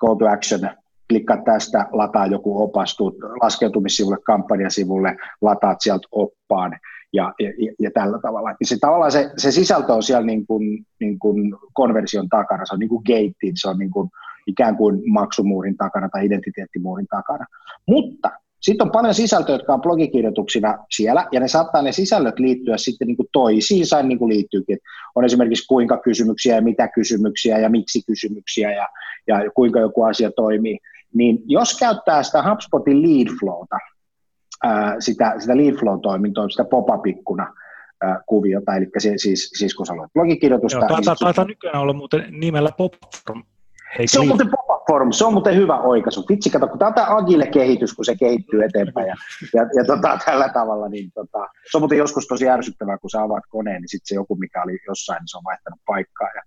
[0.00, 0.70] call to action,
[1.08, 2.96] klikkaa tästä, lataa joku opas,
[3.42, 6.78] laskeutumissivulle, kampanjasivulle, lataat sieltä oppaan
[7.12, 8.50] ja, ja, ja tällä tavalla.
[8.50, 12.74] Ja se, tavallaan se, se sisältö on siellä niin kuin, niin kuin konversion takana, se
[12.74, 14.10] on niin kuin gated, se on niin kuin
[14.46, 17.46] ikään kuin maksumuurin takana tai identiteettimuurin takana.
[17.88, 18.30] Mutta
[18.66, 23.08] sitten on paljon sisältöä, jotka on blogikirjoituksina siellä, ja ne saattaa ne sisällöt liittyä sitten
[23.08, 24.78] niin kuin toisiinsa, niin kuin liittyykin.
[25.14, 28.88] On esimerkiksi kuinka kysymyksiä ja mitä kysymyksiä ja miksi kysymyksiä ja,
[29.26, 30.78] ja kuinka joku asia toimii.
[31.14, 33.76] Niin jos käyttää sitä HubSpotin lead flowta,
[34.98, 37.54] sitä, sitä lead flow-toimintoa, sitä pop-up-ikkuna,
[38.26, 38.86] kuviota, eli
[39.16, 40.78] siis, siis kun sä luet blogikirjoitusta...
[40.78, 43.42] Joo, taitaa, taitaa nykyään olla muuten nimellä Popform
[43.92, 44.28] Eikö se on niin?
[44.28, 46.24] muuten pop form, se on muuten hyvä oikaisu.
[46.28, 49.14] Vitsi, kato, kun tämä on agile kehitys, kun se kehittyy eteenpäin ja,
[49.54, 53.22] ja, ja tota, tällä tavalla, niin tota, se on muuten joskus tosi ärsyttävää, kun sä
[53.22, 56.42] avaat koneen, niin sitten se joku, mikä oli jossain, niin se on vaihtanut paikkaa ja,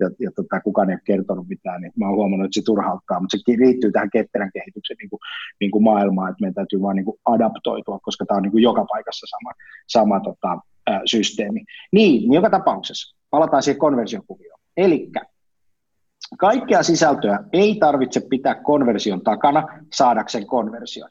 [0.00, 3.20] ja, ja tota, kukaan ei ole kertonut mitään, niin mä oon huomannut, että se turhauttaa,
[3.20, 5.20] mutta se liittyy tähän ketterän kehityksen niin kuin,
[5.60, 8.62] niin kuin maailmaan, että meidän täytyy vaan niin kuin adaptoitua, koska tämä on niin kuin
[8.62, 9.50] joka paikassa sama,
[9.88, 10.58] sama tota,
[10.90, 11.64] ä, systeemi.
[11.92, 14.60] Niin, niin joka tapauksessa, palataan siihen konversiokuvioon.
[14.76, 15.10] Eli
[16.38, 21.10] Kaikkea sisältöä ei tarvitse pitää konversion takana saadakseen konversion.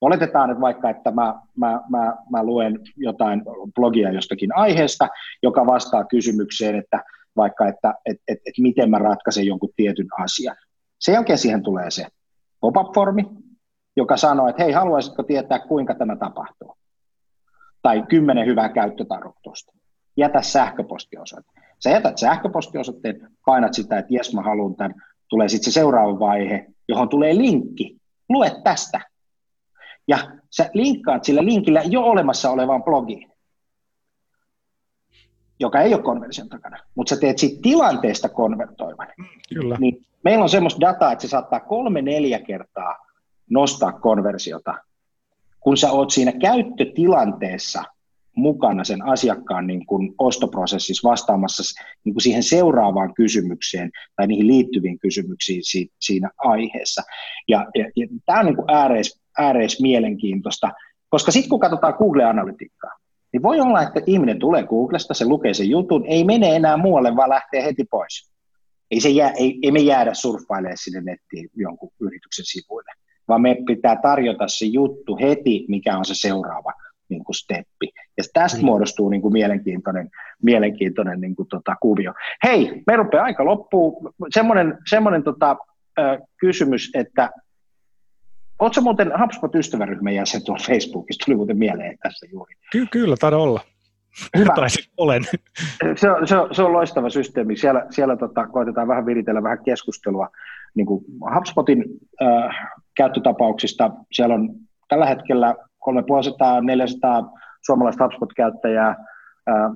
[0.00, 3.42] Oletetaan, että vaikka, että mä, mä, mä, mä luen jotain
[3.74, 5.08] blogia jostakin aiheesta,
[5.42, 7.04] joka vastaa kysymykseen, että
[7.36, 10.56] vaikka, että et, et, et miten mä ratkaisen jonkun tietyn asian.
[11.00, 12.06] Sen jälkeen siihen tulee se
[12.60, 13.24] pop-up-formi,
[13.96, 16.76] joka sanoo, että hei, haluaisitko tietää, kuinka tämä tapahtuu?
[17.82, 19.72] Tai kymmenen hyvää käyttötarkoitusta.
[20.16, 21.50] Jätä sähköpostiosoite.
[21.82, 26.66] Sä jätät sähköpostiosoitteen, painat sitä, että jes mä haluan tämän, tulee sitten se seuraava vaihe,
[26.88, 27.96] johon tulee linkki.
[28.28, 29.00] Lue tästä.
[30.08, 30.18] Ja
[30.50, 33.32] sä linkkaat sillä linkillä jo olemassa olevaan blogiin,
[35.60, 39.08] joka ei ole konversion takana, mutta sä teet siitä tilanteesta konvertoivan.
[39.54, 39.76] Kyllä.
[39.80, 42.96] Niin meillä on semmoista dataa, että se saattaa kolme-neljä kertaa
[43.50, 44.74] nostaa konversiota,
[45.60, 47.84] kun sä oot siinä käyttötilanteessa
[48.36, 54.98] mukana sen asiakkaan niin kuin ostoprosessissa vastaamassa niin kuin siihen seuraavaan kysymykseen tai niihin liittyviin
[54.98, 57.02] kysymyksiin si, siinä aiheessa.
[57.48, 60.72] Ja, ja, ja tämä on niin kuin ääreis, ääreis mielenkiintoista,
[61.08, 62.90] koska sitten kun katsotaan Google-analytiikkaa,
[63.32, 67.16] niin voi olla, että ihminen tulee Googlesta, se lukee sen jutun, ei mene enää muualle,
[67.16, 68.32] vaan lähtee heti pois.
[68.90, 72.92] Ei, se jää, ei, ei me jäädä surffailemaan sinne nettiin jonkun yrityksen sivuille,
[73.28, 76.72] vaan me pitää tarjota se juttu heti, mikä on se seuraava
[77.08, 77.92] niin kuin steppi.
[78.16, 78.64] Ja tästä mm.
[78.64, 80.10] muodostuu niin kuin mielenkiintoinen,
[80.42, 82.14] mielenkiintoinen niin kuin tota, kuvio.
[82.44, 84.14] Hei, me rupeaa aika loppuu.
[84.30, 85.56] Semmoinen, semmoinen tota,
[85.98, 87.30] ö, kysymys, että
[88.58, 91.24] Oletko muuten HubSpot-ystäväryhmän jäsen tuolla Facebookissa?
[91.24, 92.54] Tuli muuten mieleen tässä juuri.
[92.72, 93.60] Ky- kyllä, taida olla.
[94.36, 94.54] Hyvä.
[94.54, 95.22] Tai olen.
[95.96, 97.56] Se, on, se, on, se on loistava systeemi.
[97.56, 100.28] Siellä, siellä tota, koitetaan vähän viritellä vähän keskustelua
[100.74, 101.04] niin kuin
[101.34, 101.84] HubSpotin
[102.22, 103.90] äh, käyttötapauksista.
[104.12, 104.50] Siellä on
[104.88, 109.72] tällä hetkellä 350-400 suomalaista HubSpot-käyttäjää äh,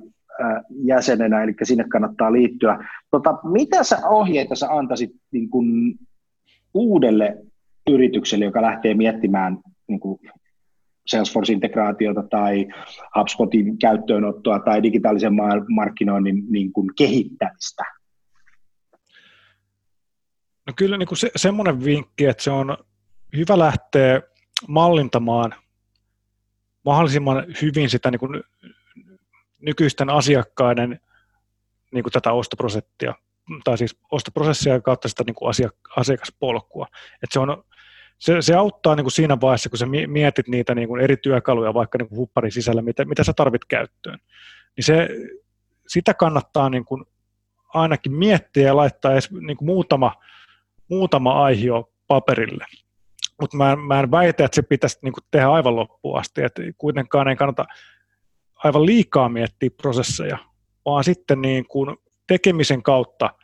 [0.83, 2.87] jäsenenä, eli sinne kannattaa liittyä.
[3.11, 5.95] Tota, mitä sä ohjeita sä antaisit niin kuin
[6.73, 7.37] uudelle
[7.89, 9.57] yritykselle, joka lähtee miettimään
[9.87, 10.19] niin kuin
[11.07, 12.67] Salesforce-integraatiota tai
[13.17, 15.33] HubSpotin käyttöönottoa tai digitaalisen
[15.69, 17.83] markkinoinnin niin kuin kehittämistä?
[20.67, 22.77] No kyllä niin kuin se, semmoinen vinkki, että se on
[23.37, 24.21] hyvä lähteä
[24.67, 25.53] mallintamaan
[26.87, 28.43] mahdollisimman hyvin sitä niin kuin
[29.61, 30.99] nykyisten asiakkaiden
[31.91, 33.13] niin kuin tätä ostoprosessia,
[33.63, 35.53] tai siis ostoprosessia kautta sitä niin kuin
[35.95, 36.87] asiakaspolkua.
[37.23, 37.63] että se on
[38.17, 41.73] se, se auttaa niin kuin siinä vaiheessa, kun sä mietit niitä niin kuin eri työkaluja
[41.73, 44.19] vaikka niin kuin hupparin sisällä, mitä, mitä sä tarvit käyttöön.
[44.77, 45.09] Niin se,
[45.87, 47.05] sitä kannattaa niin kuin
[47.73, 50.15] ainakin miettiä ja laittaa edes niin kuin muutama,
[50.89, 52.65] muutama aihio paperille.
[53.41, 57.27] Mutta mä, mä en väitä, että se pitäisi niin tehdä aivan loppuun asti, että kuitenkaan
[57.27, 57.65] ei kannata
[58.55, 60.37] aivan liikaa miettiä prosesseja,
[60.85, 63.29] vaan sitten niin kuin tekemisen kautta–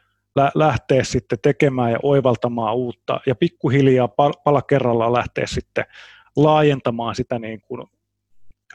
[0.55, 4.07] lähteä sitten tekemään ja oivaltamaan uutta ja pikkuhiljaa
[4.43, 5.85] pala kerrallaan lähteä sitten
[6.35, 7.87] laajentamaan sitä niin kuin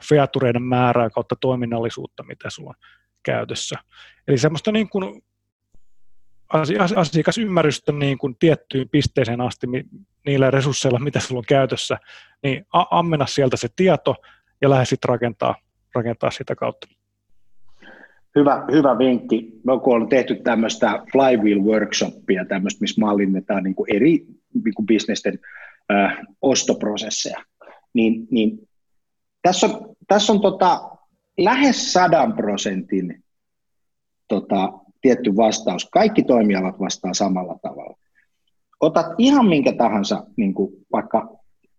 [0.09, 2.89] featureiden määrää kautta toiminnallisuutta, mitä sulla on
[3.23, 3.77] käytössä.
[4.29, 5.23] Eli semmoista niin kuin
[6.97, 9.67] asiakasymmärrystä niin kuin tiettyyn pisteeseen asti
[10.27, 11.99] niillä resursseilla, mitä sulla on käytössä,
[12.43, 14.15] niin ammenna sieltä se tieto
[14.63, 15.55] ja lähde sitten rakentaa,
[15.95, 16.89] rakentaa sitä kautta
[18.39, 19.61] hyvä, hyvä vinkki.
[19.67, 24.27] Me kun on tehty tämmöistä flywheel workshopia, tämmöistä, missä mallinnetaan niin kuin eri
[24.65, 25.39] niin kuin bisnesten
[25.93, 27.45] äh, ostoprosesseja,
[27.95, 28.69] niin, niin
[29.43, 30.91] tässä on, tässä on tota,
[31.39, 33.25] lähes sadan prosentin
[34.29, 34.73] tota,
[35.09, 35.89] tietty vastaus.
[35.91, 37.99] Kaikki toimialat vastaa samalla tavalla.
[38.81, 41.37] Otat ihan minkä tahansa, niin kuin vaikka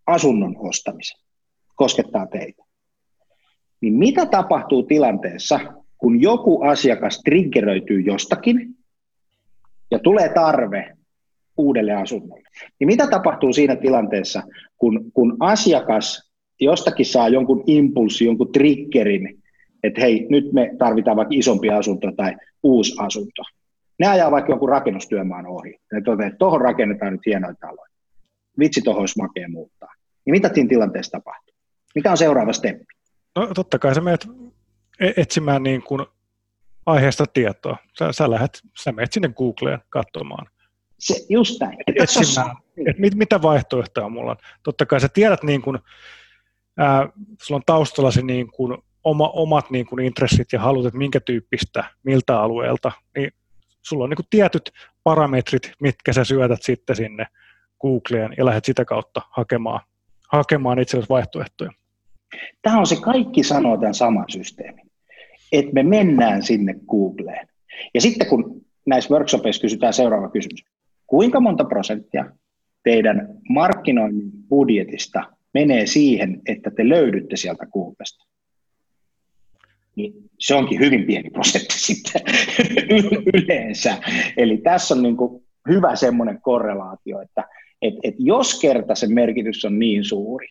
[0.08, 1.20] asunnon ostamisen,
[1.76, 2.64] koskettaa teitä.
[3.82, 5.60] Niin mitä tapahtuu tilanteessa,
[5.98, 8.76] kun joku asiakas triggeröityy jostakin
[9.92, 10.98] ja tulee tarve
[11.58, 12.50] uudelle asunnolle,
[12.80, 14.44] niin mitä tapahtuu siinä tilanteessa,
[14.78, 19.39] kun, kun asiakas jostakin saa jonkun impulssi, jonkun triggerin,
[19.84, 23.44] että hei, nyt me tarvitaan vaikka isompi asunto tai uusi asunto.
[24.00, 25.80] Ne ajaa vaikka jonkun rakennustyömaan ohi.
[25.94, 27.90] Ne toteaa, että tuohon rakennetaan nyt hienoja taloja.
[28.60, 29.94] Vitsi, tuohon olisi makea muuttaa.
[30.26, 31.56] Niin mitä siinä tilanteessa tapahtuu?
[31.96, 32.86] Mikä on seuraava steppi?
[33.36, 34.28] No totta kai sä menet
[35.00, 36.06] E- etsimään niin kuin
[36.86, 37.78] aiheesta tietoa.
[38.00, 40.48] Sä, sä, lähdet, sä menet sinne Googleen katsomaan.
[41.00, 41.78] Se, just näin.
[41.88, 42.56] Etsimään,
[42.88, 44.38] että mit, mitä vaihtoehtoja mulla on.
[44.64, 45.80] Totta kai sä tiedät, niin kuin,
[46.78, 47.10] ää,
[47.42, 51.20] sulla on taustalla se niin kuin, oma, omat niin kuin intressit ja halut, että minkä
[51.20, 53.32] tyyppistä, miltä alueelta, niin
[53.82, 54.72] sulla on niin kuin tietyt
[55.04, 57.26] parametrit, mitkä sä syötät sitten sinne
[57.82, 59.82] Googleen ja lähdet sitä kautta hakemaan,
[60.32, 61.72] hakemaan itsellesi vaihtoehtoja.
[62.62, 64.90] Tämä on se kaikki sanoo tämän saman systeemin
[65.52, 67.48] että me mennään sinne Googleen.
[67.94, 70.66] Ja sitten kun näissä workshopeissa kysytään seuraava kysymys.
[71.08, 72.26] Kuinka monta prosenttia
[72.84, 75.24] teidän markkinoinnin budjetista
[75.54, 78.26] menee siihen, että te löydytte sieltä kuupesta,
[80.00, 82.22] niin se onkin hyvin pieni prosentti sitten
[83.34, 83.98] yleensä.
[84.38, 87.44] Eli tässä on niin kuin hyvä semmoinen korrelaatio, että
[87.82, 90.48] et, et jos kerta se merkitys on niin suuri,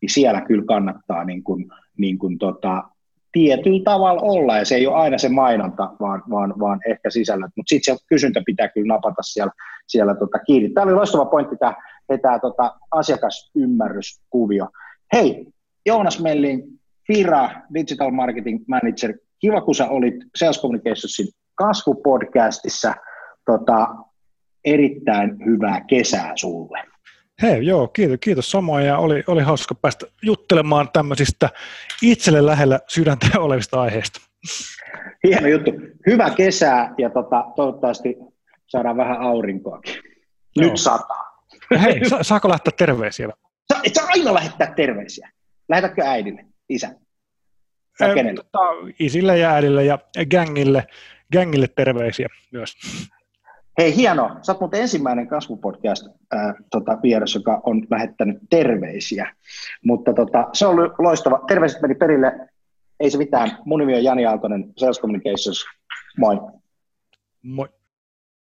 [0.00, 1.66] niin siellä kyllä kannattaa niin kuin,
[1.98, 2.84] niin kuin tota,
[3.32, 7.50] tietyllä tavalla olla, ja se ei ole aina se mainonta, vaan, vaan, vaan ehkä sisällöt,
[7.56, 9.52] mutta sitten se kysyntä pitää kyllä napata siellä,
[9.86, 10.70] siellä tota kiinni.
[10.70, 11.74] Tämä oli loistava pointti, tämä,
[12.22, 14.68] tämä tota asiakasymmärryskuvio.
[15.12, 15.46] Hei,
[15.86, 16.62] Joonas Melling,
[17.06, 22.94] Fira, Digital Marketing Manager, kiva kun sä olit Sales Communicationsin kasvupodcastissa,
[23.46, 23.88] tota,
[24.64, 26.78] erittäin hyvää kesää sulle.
[27.42, 31.48] Hei, joo, kiitos, kiitos samoin ja oli, oli hauska päästä juttelemaan tämmöisistä
[32.02, 34.20] itselle lähellä sydäntä olevista aiheista.
[35.24, 35.70] Hieno juttu.
[36.06, 38.16] Hyvä kesää ja tota, toivottavasti
[38.66, 39.94] saadaan vähän aurinkoakin.
[40.56, 40.76] Nyt joo.
[40.76, 41.44] sataa.
[41.82, 43.28] Hei, sa- saako lähteä terveisiä?
[43.72, 45.30] Sa- et saa aina lähettää terveisiä.
[45.68, 46.44] Lähetätkö äidille,
[46.74, 46.94] isä?
[48.34, 48.58] Tota,
[48.98, 49.98] isille ja äidille ja
[50.30, 50.86] gängille,
[51.32, 52.76] gängille terveisiä myös.
[53.78, 54.36] Hei, hienoa.
[54.42, 59.34] Sä oot muuten ensimmäinen kasvupodcast ää, tota, vieras, joka on lähettänyt terveisiä.
[59.84, 61.40] Mutta tota, se on loistava.
[61.48, 62.48] Terveiset meni perille.
[63.00, 63.58] Ei se mitään.
[63.64, 65.64] Mun nimi on Jani Aaltonen, Sales Communications.
[66.18, 66.40] Moi.
[67.42, 67.68] Moi.